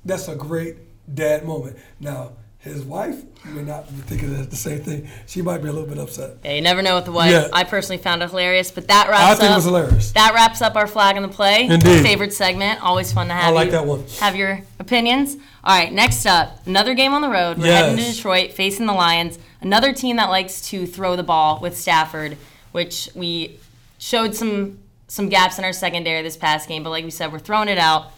that's 0.05 0.29
a 0.29 0.37
great 0.37 0.77
dad 1.13 1.45
moment. 1.45 1.77
Now, 2.01 2.33
his 2.65 2.83
wife 2.83 3.23
may 3.45 3.63
not 3.63 3.87
be 3.89 4.01
thinking 4.03 4.35
of 4.35 4.49
the 4.49 4.57
same 4.57 4.81
thing. 4.81 5.07
She 5.27 5.43
might 5.43 5.59
be 5.59 5.69
a 5.69 5.73
little 5.73 5.87
bit 5.87 5.99
upset. 5.99 6.39
Yeah, 6.43 6.55
you 6.55 6.63
never 6.63 6.81
know 6.81 6.95
with 6.95 7.05
the 7.05 7.13
wife. 7.13 7.31
Yeah. 7.31 7.49
I 7.53 7.65
personally 7.65 8.03
found 8.03 8.23
it 8.23 8.31
hilarious, 8.31 8.71
but 8.71 8.89
that 8.89 9.09
wraps 9.09 9.23
I 9.23 9.33
up. 9.33 9.39
think 9.39 9.51
it 9.53 9.55
was 9.57 9.65
hilarious. 9.65 10.13
That 10.13 10.33
wraps 10.33 10.63
up 10.63 10.75
our 10.75 10.87
flag 10.87 11.17
in 11.17 11.23
the 11.23 11.29
play. 11.29 11.67
Indeed. 11.67 12.03
Favorite 12.03 12.33
segment. 12.33 12.83
Always 12.83 13.13
fun 13.13 13.29
to 13.29 13.35
have. 13.35 13.45
I 13.45 13.51
like 13.51 13.67
you 13.67 13.73
that 13.73 13.87
one. 13.87 14.05
Have 14.21 14.35
your 14.35 14.63
opinions. 14.79 15.35
All 15.63 15.79
right. 15.79 15.93
Next 15.93 16.25
up, 16.25 16.67
another 16.67 16.95
game 16.95 17.13
on 17.13 17.21
the 17.21 17.29
road. 17.29 17.59
We're 17.59 17.67
heading 17.67 17.99
to 17.99 18.13
Detroit, 18.13 18.53
facing 18.53 18.87
the 18.87 18.95
Lions. 18.95 19.39
Another 19.61 19.93
team 19.93 20.17
that 20.17 20.31
likes 20.31 20.63
to 20.71 20.87
throw 20.87 21.17
the 21.17 21.23
ball 21.23 21.61
with 21.61 21.77
Stafford, 21.77 22.39
which 22.73 23.11
we 23.15 23.59
showed 23.99 24.35
some 24.35 24.79
some 25.07 25.29
gaps 25.29 25.59
in 25.59 25.65
our 25.65 25.73
secondary 25.75 26.23
this 26.23 26.37
past 26.39 26.67
game. 26.67 26.83
But 26.83 26.91
like 26.91 27.05
we 27.05 27.11
said, 27.11 27.31
we're 27.31 27.39
throwing 27.39 27.69
it 27.69 27.79
out. 27.79 28.11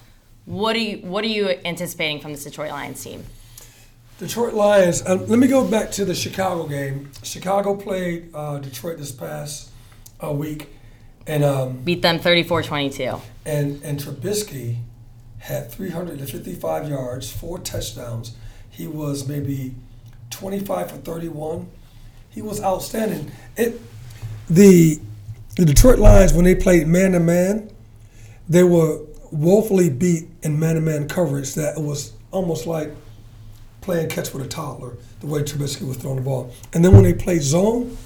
What 0.46 0.76
are 0.76 0.80
you 0.80 0.98
What 0.98 1.24
are 1.24 1.28
you 1.28 1.48
anticipating 1.64 2.20
from 2.20 2.32
this 2.32 2.44
Detroit 2.44 2.70
Lions 2.70 3.02
team? 3.02 3.24
Detroit 4.18 4.54
Lions. 4.54 5.06
Um, 5.06 5.26
let 5.26 5.38
me 5.38 5.46
go 5.46 5.68
back 5.68 5.90
to 5.92 6.04
the 6.04 6.14
Chicago 6.14 6.66
game. 6.66 7.11
Chicago 7.22 7.74
played 7.76 8.30
uh, 8.32 8.59
Detroit 8.59 8.96
this 8.96 9.12
past 9.12 9.70
uh, 10.24 10.32
week, 10.32 10.68
and 11.26 11.44
um, 11.44 11.78
Beat 11.82 12.00
them 12.00 12.18
34-22. 12.18 13.20
and 13.44 13.82
and 13.82 14.00
Trubisky 14.00 14.78
had 15.40 15.70
355 15.70 16.88
yards, 16.88 17.30
four 17.30 17.59
touchdowns. 17.59 18.35
He 18.70 18.87
was 18.87 19.28
maybe 19.28 19.74
25 20.30 20.90
for 20.90 20.96
31. 20.98 21.68
He 22.30 22.40
was 22.40 22.62
outstanding. 22.62 23.30
It 23.56 23.80
the 24.48 25.00
the 25.56 25.64
Detroit 25.64 25.98
Lions 25.98 26.32
when 26.32 26.44
they 26.44 26.54
played 26.54 26.87
man 26.87 27.12
to 27.12 27.20
man, 27.20 27.70
they 28.48 28.62
were 28.62 29.00
woefully 29.31 29.91
beat 29.91 30.29
in 30.43 30.59
man 30.59 30.77
to 30.77 30.81
man 30.81 31.09
coverage. 31.09 31.55
That 31.55 31.77
it 31.77 31.83
was 31.83 32.12
almost 32.31 32.67
like 32.67 32.93
playing 33.81 34.09
catch 34.09 34.33
with 34.33 34.45
a 34.45 34.49
toddler, 34.49 34.97
the 35.21 35.27
way 35.27 35.43
Trubisky 35.43 35.87
was 35.87 35.97
throwing 35.97 36.17
the 36.17 36.23
ball. 36.23 36.53
And 36.75 36.85
then 36.85 36.93
when 36.93 37.05
they 37.05 37.15
played 37.15 37.43
zone, 37.43 37.97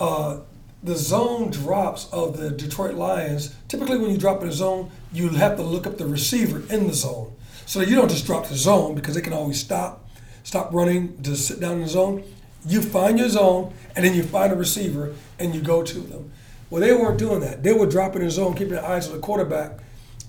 uh, 0.00 0.40
the 0.82 0.96
zone 0.96 1.50
drops 1.50 2.08
of 2.12 2.36
the 2.36 2.50
Detroit 2.50 2.94
Lions, 2.94 3.54
typically 3.68 3.98
when 3.98 4.10
you 4.10 4.18
drop 4.18 4.42
in 4.42 4.48
a 4.48 4.52
zone, 4.52 4.90
you 5.12 5.28
have 5.28 5.56
to 5.56 5.62
look 5.62 5.86
up 5.86 5.98
the 5.98 6.06
receiver 6.06 6.62
in 6.74 6.88
the 6.88 6.94
zone. 6.94 7.32
So 7.66 7.80
you 7.80 7.94
don't 7.94 8.10
just 8.10 8.26
drop 8.26 8.48
the 8.48 8.56
zone 8.56 8.96
because 8.96 9.14
they 9.14 9.20
can 9.20 9.32
always 9.32 9.60
stop, 9.60 10.08
stop 10.42 10.72
running 10.72 11.22
just 11.22 11.46
sit 11.46 11.60
down 11.60 11.74
in 11.74 11.82
the 11.82 11.88
zone. 11.88 12.24
You 12.66 12.82
find 12.82 13.18
your 13.18 13.28
zone 13.28 13.72
and 13.94 14.04
then 14.04 14.14
you 14.14 14.24
find 14.24 14.52
a 14.52 14.56
receiver 14.56 15.14
and 15.38 15.54
you 15.54 15.60
go 15.60 15.84
to 15.84 16.00
them. 16.00 16.32
Well, 16.70 16.80
they 16.80 16.92
weren't 16.92 17.18
doing 17.18 17.40
that. 17.40 17.62
They 17.62 17.72
were 17.72 17.86
dropping 17.86 18.22
the 18.22 18.30
zone, 18.30 18.54
keeping 18.54 18.74
their 18.74 18.84
eyes 18.84 19.06
on 19.06 19.14
the 19.14 19.20
quarterback, 19.20 19.78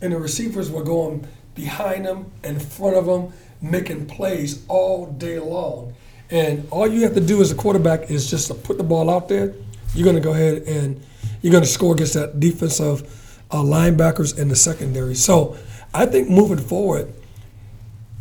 and 0.04 0.12
the 0.12 0.20
receivers 0.20 0.70
were 0.70 0.84
going 0.84 1.26
behind 1.56 2.06
them, 2.06 2.32
in 2.44 2.60
front 2.60 2.98
of 2.98 3.06
them, 3.06 3.32
making 3.62 4.06
plays 4.06 4.66
all 4.68 5.08
day 5.08 5.40
long. 5.40 5.96
And 6.30 6.68
all 6.72 6.88
you 6.88 7.04
have 7.04 7.14
to 7.14 7.22
do 7.22 7.42
as 7.42 7.52
a 7.52 7.56
quarterback 7.56 8.12
is 8.12 8.30
just 8.30 8.48
to 8.48 8.54
put 8.54 8.78
the 8.78 8.84
ball 8.84 9.10
out 9.10 9.30
there. 9.30 9.54
You're 9.96 10.04
going 10.04 10.18
to 10.18 10.22
go 10.22 10.32
ahead 10.32 10.64
and 10.64 11.02
you're 11.42 11.52
going 11.52 11.64
to 11.64 11.70
score 11.70 11.94
against 11.94 12.16
that 12.16 12.40
defensive 12.40 13.02
uh, 13.50 13.58
linebackers 13.58 14.38
in 14.38 14.50
the 14.50 14.56
secondary. 14.56 15.16
So 15.16 15.56
I 15.94 16.06
think 16.06 16.30
moving 16.30 16.58
forward, 16.58 17.14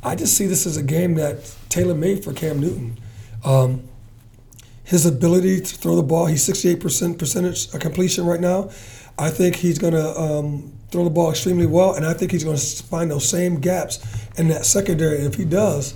I 0.04 0.14
just 0.14 0.36
see 0.36 0.46
this 0.46 0.66
as 0.66 0.76
a 0.76 0.82
game 0.82 1.14
that 1.14 1.52
tailor 1.68 1.94
made 1.94 2.22
for 2.22 2.32
Cam 2.32 2.60
Newton. 2.60 2.98
Um, 3.44 3.88
his 4.92 5.06
ability 5.06 5.58
to 5.58 5.74
throw 5.74 5.96
the 5.96 6.02
ball, 6.02 6.26
he's 6.26 6.46
68% 6.46 7.18
percentage 7.18 7.72
of 7.72 7.80
completion 7.80 8.26
right 8.26 8.38
now. 8.38 8.68
I 9.18 9.30
think 9.30 9.56
he's 9.56 9.78
going 9.78 9.94
to 9.94 10.20
um, 10.20 10.70
throw 10.90 11.04
the 11.04 11.10
ball 11.10 11.30
extremely 11.30 11.64
well, 11.64 11.94
and 11.94 12.04
I 12.04 12.12
think 12.12 12.30
he's 12.30 12.44
going 12.44 12.58
to 12.58 12.82
find 12.82 13.10
those 13.10 13.26
same 13.26 13.58
gaps 13.58 14.04
in 14.36 14.48
that 14.48 14.66
secondary. 14.66 15.16
And 15.16 15.26
if 15.26 15.36
he 15.36 15.46
does, 15.46 15.94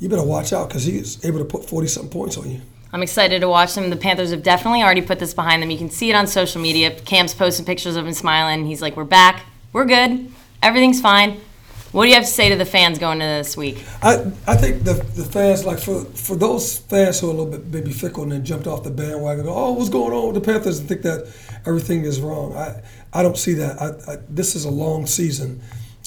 you 0.00 0.08
better 0.08 0.24
watch 0.24 0.52
out 0.52 0.68
because 0.68 0.82
he's 0.82 1.24
able 1.24 1.38
to 1.38 1.44
put 1.44 1.64
40 1.64 1.86
something 1.86 2.10
points 2.10 2.36
on 2.36 2.50
you. 2.50 2.60
I'm 2.92 3.04
excited 3.04 3.38
to 3.38 3.48
watch 3.48 3.76
them. 3.76 3.88
The 3.88 3.96
Panthers 3.96 4.32
have 4.32 4.42
definitely 4.42 4.82
already 4.82 5.02
put 5.02 5.20
this 5.20 5.32
behind 5.32 5.62
them. 5.62 5.70
You 5.70 5.78
can 5.78 5.90
see 5.90 6.10
it 6.10 6.16
on 6.16 6.26
social 6.26 6.60
media. 6.60 6.90
Cam's 6.90 7.34
posting 7.34 7.64
pictures 7.64 7.94
of 7.94 8.04
him 8.04 8.12
smiling. 8.14 8.66
He's 8.66 8.82
like, 8.82 8.96
"We're 8.96 9.04
back. 9.04 9.44
We're 9.72 9.84
good. 9.84 10.28
Everything's 10.60 11.00
fine." 11.00 11.40
What 11.94 12.06
do 12.06 12.08
you 12.08 12.16
have 12.16 12.24
to 12.24 12.30
say 12.30 12.48
to 12.48 12.56
the 12.56 12.64
fans 12.64 12.98
going 12.98 13.20
into 13.20 13.36
this 13.36 13.56
week? 13.56 13.84
I, 14.02 14.14
I 14.48 14.56
think 14.56 14.82
the 14.82 14.94
the 14.94 15.24
fans 15.24 15.64
like 15.64 15.78
for 15.78 16.04
for 16.06 16.34
those 16.34 16.78
fans 16.78 17.20
who 17.20 17.28
are 17.28 17.32
a 17.32 17.36
little 17.36 17.52
bit 17.52 17.66
maybe 17.66 17.92
fickle 17.92 18.24
and 18.24 18.32
then 18.32 18.44
jumped 18.44 18.66
off 18.66 18.82
the 18.82 18.90
bandwagon, 18.90 19.44
go, 19.44 19.54
oh, 19.54 19.74
what's 19.74 19.90
going 19.90 20.12
on 20.12 20.26
with 20.26 20.34
the 20.34 20.40
Panthers, 20.40 20.80
and 20.80 20.88
think 20.88 21.02
that 21.02 21.32
everything 21.64 22.04
is 22.04 22.20
wrong. 22.20 22.52
I 22.56 22.82
I 23.12 23.22
don't 23.22 23.38
see 23.38 23.52
that. 23.54 23.80
I, 23.80 24.14
I, 24.14 24.16
this 24.28 24.56
is 24.56 24.64
a 24.64 24.70
long 24.70 25.06
season, 25.06 25.60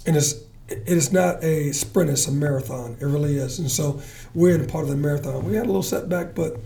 and 0.06 0.17
it's 0.17 0.34
it 0.67 0.84
is 0.89 1.13
not 1.13 1.41
a 1.41 1.71
sprint; 1.71 2.10
it's 2.10 2.28
a 2.28 2.34
marathon. 2.34 2.97
It 3.00 3.06
really 3.06 3.38
is. 3.38 3.58
And 3.60 3.71
so 3.71 4.02
we're 4.34 4.56
in 4.56 4.67
part 4.67 4.84
of 4.84 4.89
the 4.89 4.97
marathon. 4.97 5.45
We 5.45 5.56
had 5.56 5.63
a 5.63 5.67
little 5.67 5.84
setback, 5.84 6.36
but 6.36 6.58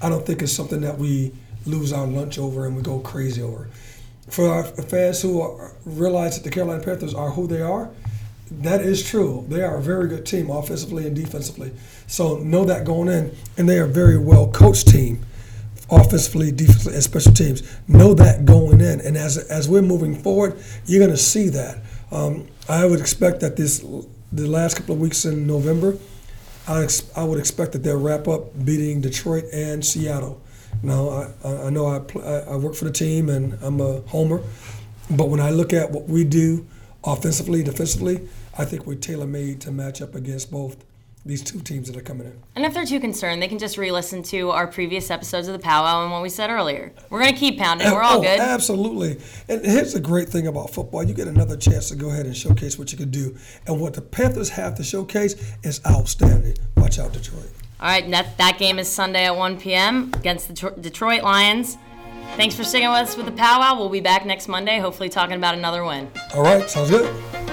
I 0.00 0.08
don't 0.08 0.24
think 0.24 0.40
it's 0.40 0.50
something 0.50 0.80
that 0.80 0.96
we 0.96 1.34
lose 1.66 1.92
our 1.92 2.06
lunch 2.06 2.38
over 2.38 2.64
and 2.66 2.74
we 2.74 2.80
go 2.80 3.00
crazy 3.00 3.42
over. 3.42 3.68
For 4.28 4.48
our 4.48 4.64
fans 4.64 5.20
who 5.20 5.42
are, 5.42 5.72
realize 5.84 6.38
that 6.38 6.44
the 6.44 6.50
Carolina 6.50 6.82
Panthers 6.82 7.12
are 7.12 7.28
who 7.28 7.46
they 7.46 7.60
are, 7.60 7.90
that 8.60 8.80
is 8.80 9.08
true. 9.08 9.44
They 9.48 9.62
are 9.62 9.76
a 9.76 9.82
very 9.82 10.08
good 10.08 10.26
team, 10.26 10.50
offensively 10.50 11.06
and 11.06 11.16
defensively. 11.16 11.72
So 12.06 12.36
know 12.38 12.64
that 12.64 12.84
going 12.84 13.08
in, 13.08 13.34
and 13.56 13.68
they 13.68 13.78
are 13.78 13.84
a 13.84 13.88
very 13.88 14.18
well 14.18 14.48
coached 14.50 14.88
team, 14.88 15.24
offensively, 15.90 16.52
defensively, 16.52 16.94
and 16.94 17.02
special 17.02 17.32
teams. 17.32 17.62
Know 17.88 18.14
that 18.14 18.44
going 18.44 18.80
in, 18.80 19.00
and 19.00 19.16
as 19.16 19.38
as 19.38 19.68
we're 19.68 19.82
moving 19.82 20.14
forward, 20.14 20.58
you're 20.86 21.00
going 21.00 21.10
to 21.10 21.22
see 21.22 21.48
that. 21.48 21.78
Um, 22.10 22.46
I 22.68 22.84
would 22.84 23.00
expect 23.00 23.40
that 23.40 23.56
this 23.56 23.80
the 24.32 24.46
last 24.46 24.76
couple 24.76 24.94
of 24.94 25.00
weeks 25.00 25.24
in 25.24 25.46
November, 25.46 25.96
I, 26.66 26.82
ex- 26.84 27.10
I 27.16 27.24
would 27.24 27.38
expect 27.38 27.72
that 27.72 27.82
they'll 27.82 28.00
wrap 28.00 28.28
up 28.28 28.64
beating 28.64 29.00
Detroit 29.00 29.44
and 29.52 29.84
Seattle. 29.84 30.40
Now 30.82 31.08
I, 31.44 31.66
I 31.66 31.70
know 31.70 31.86
I, 31.86 31.98
pl- 31.98 32.22
I 32.24 32.56
work 32.56 32.74
for 32.74 32.86
the 32.86 32.92
team 32.92 33.28
and 33.28 33.58
I'm 33.62 33.80
a 33.80 34.00
homer, 34.02 34.42
but 35.10 35.28
when 35.28 35.40
I 35.40 35.50
look 35.50 35.72
at 35.72 35.90
what 35.90 36.08
we 36.08 36.24
do 36.24 36.66
offensively, 37.04 37.62
defensively, 37.62 38.26
I 38.58 38.64
think 38.64 38.86
we're 38.86 38.94
tailor 38.96 39.26
made 39.26 39.60
to 39.62 39.70
match 39.72 40.02
up 40.02 40.14
against 40.14 40.50
both 40.50 40.76
these 41.24 41.42
two 41.42 41.60
teams 41.60 41.86
that 41.86 41.96
are 41.96 42.02
coming 42.02 42.26
in. 42.26 42.36
And 42.56 42.64
if 42.64 42.74
they're 42.74 42.84
too 42.84 42.98
concerned, 42.98 43.40
they 43.40 43.46
can 43.46 43.58
just 43.60 43.78
re-listen 43.78 44.24
to 44.24 44.50
our 44.50 44.66
previous 44.66 45.08
episodes 45.08 45.46
of 45.46 45.52
the 45.52 45.60
powwow 45.60 46.02
and 46.02 46.10
what 46.10 46.20
we 46.20 46.28
said 46.28 46.50
earlier. 46.50 46.92
We're 47.10 47.20
gonna 47.20 47.32
keep 47.36 47.58
pounding. 47.58 47.88
We're 47.92 48.02
all 48.02 48.18
Oh, 48.18 48.22
good. 48.22 48.40
Absolutely. 48.40 49.18
And 49.48 49.64
here's 49.64 49.92
the 49.92 50.00
great 50.00 50.28
thing 50.28 50.48
about 50.48 50.70
football 50.70 51.04
you 51.04 51.14
get 51.14 51.28
another 51.28 51.56
chance 51.56 51.88
to 51.90 51.94
go 51.94 52.08
ahead 52.10 52.26
and 52.26 52.36
showcase 52.36 52.76
what 52.76 52.90
you 52.90 52.98
can 52.98 53.10
do. 53.10 53.36
And 53.68 53.80
what 53.80 53.94
the 53.94 54.02
Panthers 54.02 54.48
have 54.50 54.74
to 54.76 54.82
showcase 54.84 55.36
is 55.62 55.80
outstanding. 55.86 56.56
Watch 56.76 56.98
out, 56.98 57.12
Detroit. 57.12 57.50
All 57.80 57.88
right, 57.88 58.08
that 58.10 58.36
that 58.38 58.58
game 58.58 58.78
is 58.80 58.88
Sunday 58.88 59.24
at 59.26 59.36
1 59.36 59.60
p.m. 59.60 60.10
against 60.14 60.48
the 60.48 60.54
Tro- 60.54 60.74
Detroit 60.74 61.22
Lions. 61.22 61.78
Thanks 62.36 62.54
for 62.56 62.64
sticking 62.64 62.88
with 62.88 62.98
us 62.98 63.16
with 63.16 63.26
the 63.26 63.32
powwow. 63.32 63.76
We'll 63.78 63.88
be 63.90 64.00
back 64.00 64.26
next 64.26 64.48
Monday, 64.48 64.78
hopefully 64.80 65.08
talking 65.08 65.36
about 65.36 65.54
another 65.54 65.84
win. 65.84 66.10
All 66.34 66.42
right, 66.42 66.68
sounds 66.68 66.90
good. 66.90 67.51